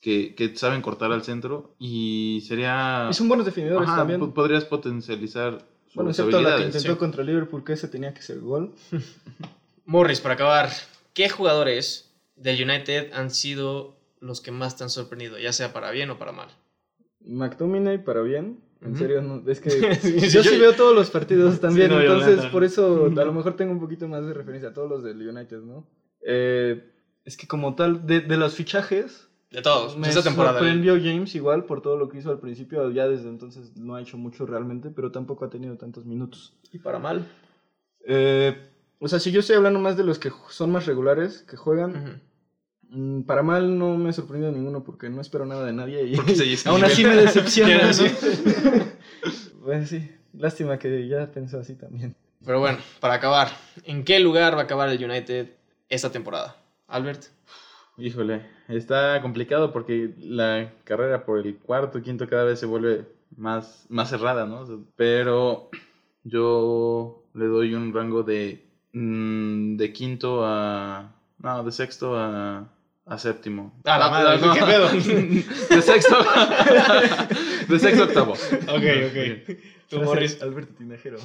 que, 0.00 0.34
que 0.34 0.54
saben 0.56 0.82
cortar 0.82 1.12
al 1.12 1.22
centro 1.22 1.74
y 1.78 2.42
sería... 2.46 3.08
Y 3.10 3.14
son 3.14 3.28
buenos 3.28 3.46
definidores 3.46 3.88
Ajá, 3.88 3.98
también. 3.98 4.18
po- 4.20 4.32
podrías 4.34 4.64
potencializar 4.64 5.64
sus 5.86 5.94
Bueno, 5.94 6.10
excepto 6.10 6.40
la 6.40 6.56
que 6.56 6.64
intentó 6.64 6.92
sí. 6.92 6.98
contra 6.98 7.22
Liverpool, 7.24 7.64
que 7.64 7.72
ese 7.74 7.88
tenía 7.88 8.12
que 8.14 8.22
ser 8.22 8.40
gol. 8.40 8.72
Morris, 9.84 10.20
para 10.20 10.34
acabar, 10.34 10.70
¿qué 11.14 11.28
jugadores 11.28 12.10
del 12.36 12.62
United 12.68 13.12
han 13.12 13.30
sido 13.30 13.96
los 14.20 14.40
que 14.40 14.50
más 14.50 14.76
te 14.76 14.84
han 14.84 14.90
sorprendido, 14.90 15.38
ya 15.38 15.52
sea 15.52 15.72
para 15.72 15.90
bien 15.90 16.10
o 16.10 16.18
para 16.18 16.32
mal? 16.32 16.48
McTominay 17.24 18.02
para 18.04 18.22
bien. 18.22 18.60
En 18.82 18.96
serio, 18.96 19.20
no, 19.20 19.42
es 19.50 19.60
que 19.60 19.68
Sí, 19.70 19.80
yo, 20.20 20.42
yo- 20.42 20.42
sí 20.42 20.58
veo 20.58 20.72
todos 20.74 20.94
los 20.94 21.10
partidos 21.10 21.60
también, 21.60 21.90
no, 21.90 22.00
entonces 22.00 22.46
por 22.46 22.64
eso 22.64 23.04
a 23.06 23.08
lo 23.24 23.32
mejor 23.32 23.54
tengo 23.54 23.72
un 23.72 23.80
poquito 23.80 24.08
más 24.08 24.24
de 24.26 24.32
referencia 24.32 24.70
a 24.70 24.72
todos 24.72 24.88
los 24.88 25.02
del 25.02 25.28
United, 25.28 25.60
¿no? 25.60 25.86
Eh, 26.22 26.82
es 27.26 27.36
que 27.36 27.46
como 27.46 27.74
tal, 27.74 28.06
de, 28.06 28.20
de 28.20 28.36
los 28.38 28.54
fichajes, 28.54 29.28
De 29.50 29.60
todos, 29.60 29.98
me 29.98 30.08
esta 30.08 30.22
temporada. 30.22 30.58
sorprendió 30.60 30.94
James 30.96 31.34
igual 31.34 31.64
por 31.66 31.82
todo 31.82 31.98
lo 31.98 32.08
que 32.08 32.18
hizo 32.18 32.30
al 32.30 32.40
principio, 32.40 32.90
ya 32.90 33.06
desde 33.06 33.28
entonces 33.28 33.76
no 33.76 33.96
ha 33.96 34.00
hecho 34.00 34.16
mucho 34.16 34.46
realmente, 34.46 34.88
pero 34.90 35.12
tampoco 35.12 35.44
ha 35.44 35.50
tenido 35.50 35.76
tantos 35.76 36.06
minutos. 36.06 36.54
Y 36.72 36.78
para 36.78 36.98
mal. 36.98 37.26
Eh, 38.06 38.56
o 38.98 39.08
sea, 39.08 39.18
si 39.20 39.30
yo 39.30 39.40
estoy 39.40 39.56
hablando 39.56 39.78
más 39.78 39.98
de 39.98 40.04
los 40.04 40.18
que 40.18 40.30
son 40.48 40.72
más 40.72 40.86
regulares, 40.86 41.42
que 41.42 41.56
juegan, 41.58 42.22
para 43.26 43.42
mal 43.42 43.78
no 43.78 43.96
me 43.96 44.10
ha 44.10 44.12
sorprendido 44.12 44.52
ninguno 44.52 44.82
porque 44.82 45.08
no 45.08 45.20
espero 45.20 45.46
nada 45.46 45.64
de 45.64 45.72
nadie 45.72 46.04
y 46.04 46.16
aún 46.66 46.84
así 46.84 47.04
me 47.04 47.16
decepciona. 47.16 47.92
Sí. 47.92 48.06
Pues 49.62 49.90
sí, 49.90 50.10
lástima 50.32 50.78
que 50.78 51.06
ya 51.06 51.30
pensó 51.30 51.60
así 51.60 51.74
también. 51.74 52.16
Pero 52.44 52.60
bueno, 52.60 52.78
para 52.98 53.14
acabar, 53.14 53.48
¿en 53.84 54.04
qué 54.04 54.18
lugar 54.18 54.54
va 54.54 54.60
a 54.60 54.64
acabar 54.64 54.88
el 54.88 55.04
United 55.04 55.50
esta 55.90 56.10
temporada? 56.10 56.56
Albert. 56.88 57.24
Híjole, 57.98 58.46
está 58.68 59.20
complicado 59.20 59.72
porque 59.72 60.14
la 60.18 60.72
carrera 60.84 61.26
por 61.26 61.38
el 61.46 61.58
cuarto, 61.58 62.00
quinto 62.00 62.26
cada 62.26 62.44
vez 62.44 62.58
se 62.58 62.64
vuelve 62.64 63.06
más, 63.36 63.84
más 63.90 64.08
cerrada, 64.08 64.46
¿no? 64.46 64.64
Pero 64.96 65.68
yo 66.24 67.22
le 67.34 67.44
doy 67.44 67.74
un 67.74 67.92
rango 67.92 68.22
de, 68.22 68.64
mm, 68.92 69.76
de 69.76 69.92
quinto 69.92 70.44
a... 70.44 71.14
No, 71.38 71.62
de 71.62 71.72
sexto 71.72 72.18
a, 72.18 72.66
a 73.10 73.18
séptimo. 73.18 73.72
Ah, 73.84 73.98
la 73.98 74.08
madre, 74.08 74.38
no, 74.46 74.54
¿qué 74.54 74.60
pedo? 74.62 74.88
De 75.68 75.82
sexto. 75.82 76.16
de 77.68 77.78
sexto 77.78 78.02
a 78.02 78.06
octavo. 78.06 78.32
Ok, 78.32 78.84
ok. 79.08 79.58
Tú, 79.88 80.00
Morris. 80.02 80.40
Alberto 80.40 80.74
Tinajero. 80.78 81.18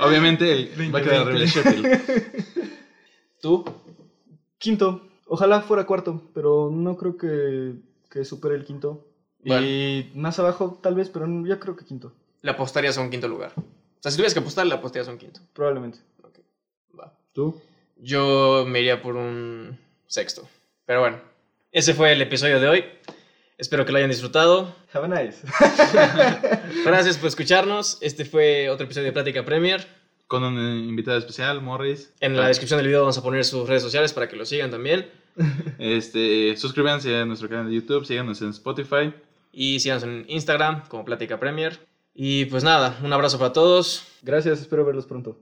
Obviamente 0.00 0.50
el- 0.52 0.94
va 0.94 0.98
a 0.98 1.02
quedar 1.02 1.28
arriba 1.28 1.44
Sheffield. 1.44 2.42
Tú. 3.42 3.64
Quinto. 4.58 5.08
Ojalá 5.26 5.60
fuera 5.62 5.84
cuarto, 5.84 6.30
pero 6.34 6.70
no 6.72 6.96
creo 6.96 7.16
que, 7.16 7.74
que 8.10 8.24
supere 8.24 8.54
el 8.54 8.64
quinto. 8.64 9.06
Bueno. 9.44 9.66
Y 9.66 10.10
más 10.14 10.38
abajo 10.38 10.78
tal 10.82 10.94
vez, 10.94 11.08
pero 11.10 11.26
yo 11.44 11.58
creo 11.60 11.76
que 11.76 11.84
quinto. 11.84 12.12
Le 12.42 12.50
apostarías 12.50 12.96
a 12.96 13.00
un 13.02 13.10
quinto 13.10 13.28
lugar. 13.28 13.52
O 13.56 13.62
sea, 14.00 14.10
si 14.10 14.16
tuvieras 14.16 14.34
que 14.34 14.40
apostar, 14.40 14.66
le 14.66 14.74
apostarías 14.74 15.08
a 15.08 15.12
un 15.12 15.18
quinto. 15.18 15.40
Probablemente. 15.52 15.98
Va. 16.98 17.12
¿Tú? 17.32 17.60
Yo 17.96 18.64
me 18.66 18.80
iría 18.80 19.00
por 19.02 19.16
un 19.16 19.78
sexto. 20.06 20.48
Pero 20.86 21.00
bueno, 21.00 21.20
ese 21.70 21.94
fue 21.94 22.12
el 22.12 22.22
episodio 22.22 22.58
de 22.58 22.68
hoy. 22.68 22.84
Espero 23.56 23.86
que 23.86 23.92
lo 23.92 23.98
hayan 23.98 24.10
disfrutado. 24.10 24.74
Have 24.92 25.06
a 25.06 25.22
nice. 25.22 25.46
Gracias 26.84 27.16
por 27.18 27.28
escucharnos. 27.28 27.98
Este 28.00 28.24
fue 28.24 28.68
otro 28.68 28.86
episodio 28.86 29.06
de 29.06 29.12
Plática 29.12 29.44
Premier. 29.44 29.86
Con 30.26 30.42
un 30.42 30.58
invitado 30.58 31.18
especial, 31.18 31.62
Morris. 31.62 32.12
En 32.20 32.36
la 32.36 32.48
descripción 32.48 32.78
del 32.78 32.88
video 32.88 33.00
vamos 33.00 33.18
a 33.18 33.22
poner 33.22 33.44
sus 33.44 33.68
redes 33.68 33.82
sociales 33.82 34.12
para 34.12 34.28
que 34.28 34.34
lo 34.36 34.44
sigan 34.44 34.70
también. 34.70 35.08
Este, 35.78 36.56
suscríbanse 36.56 37.14
a 37.16 37.24
nuestro 37.24 37.48
canal 37.48 37.68
de 37.68 37.74
YouTube, 37.74 38.04
síganos 38.04 38.42
en 38.42 38.50
Spotify. 38.50 39.14
Y 39.52 39.78
síganos 39.80 40.02
en 40.02 40.24
Instagram 40.28 40.88
como 40.88 41.04
Plática 41.04 41.38
Premier. 41.38 41.78
Y 42.14 42.46
pues 42.46 42.64
nada, 42.64 42.98
un 43.04 43.12
abrazo 43.12 43.38
para 43.38 43.52
todos. 43.52 44.04
Gracias, 44.22 44.60
espero 44.60 44.84
verlos 44.84 45.06
pronto. 45.06 45.38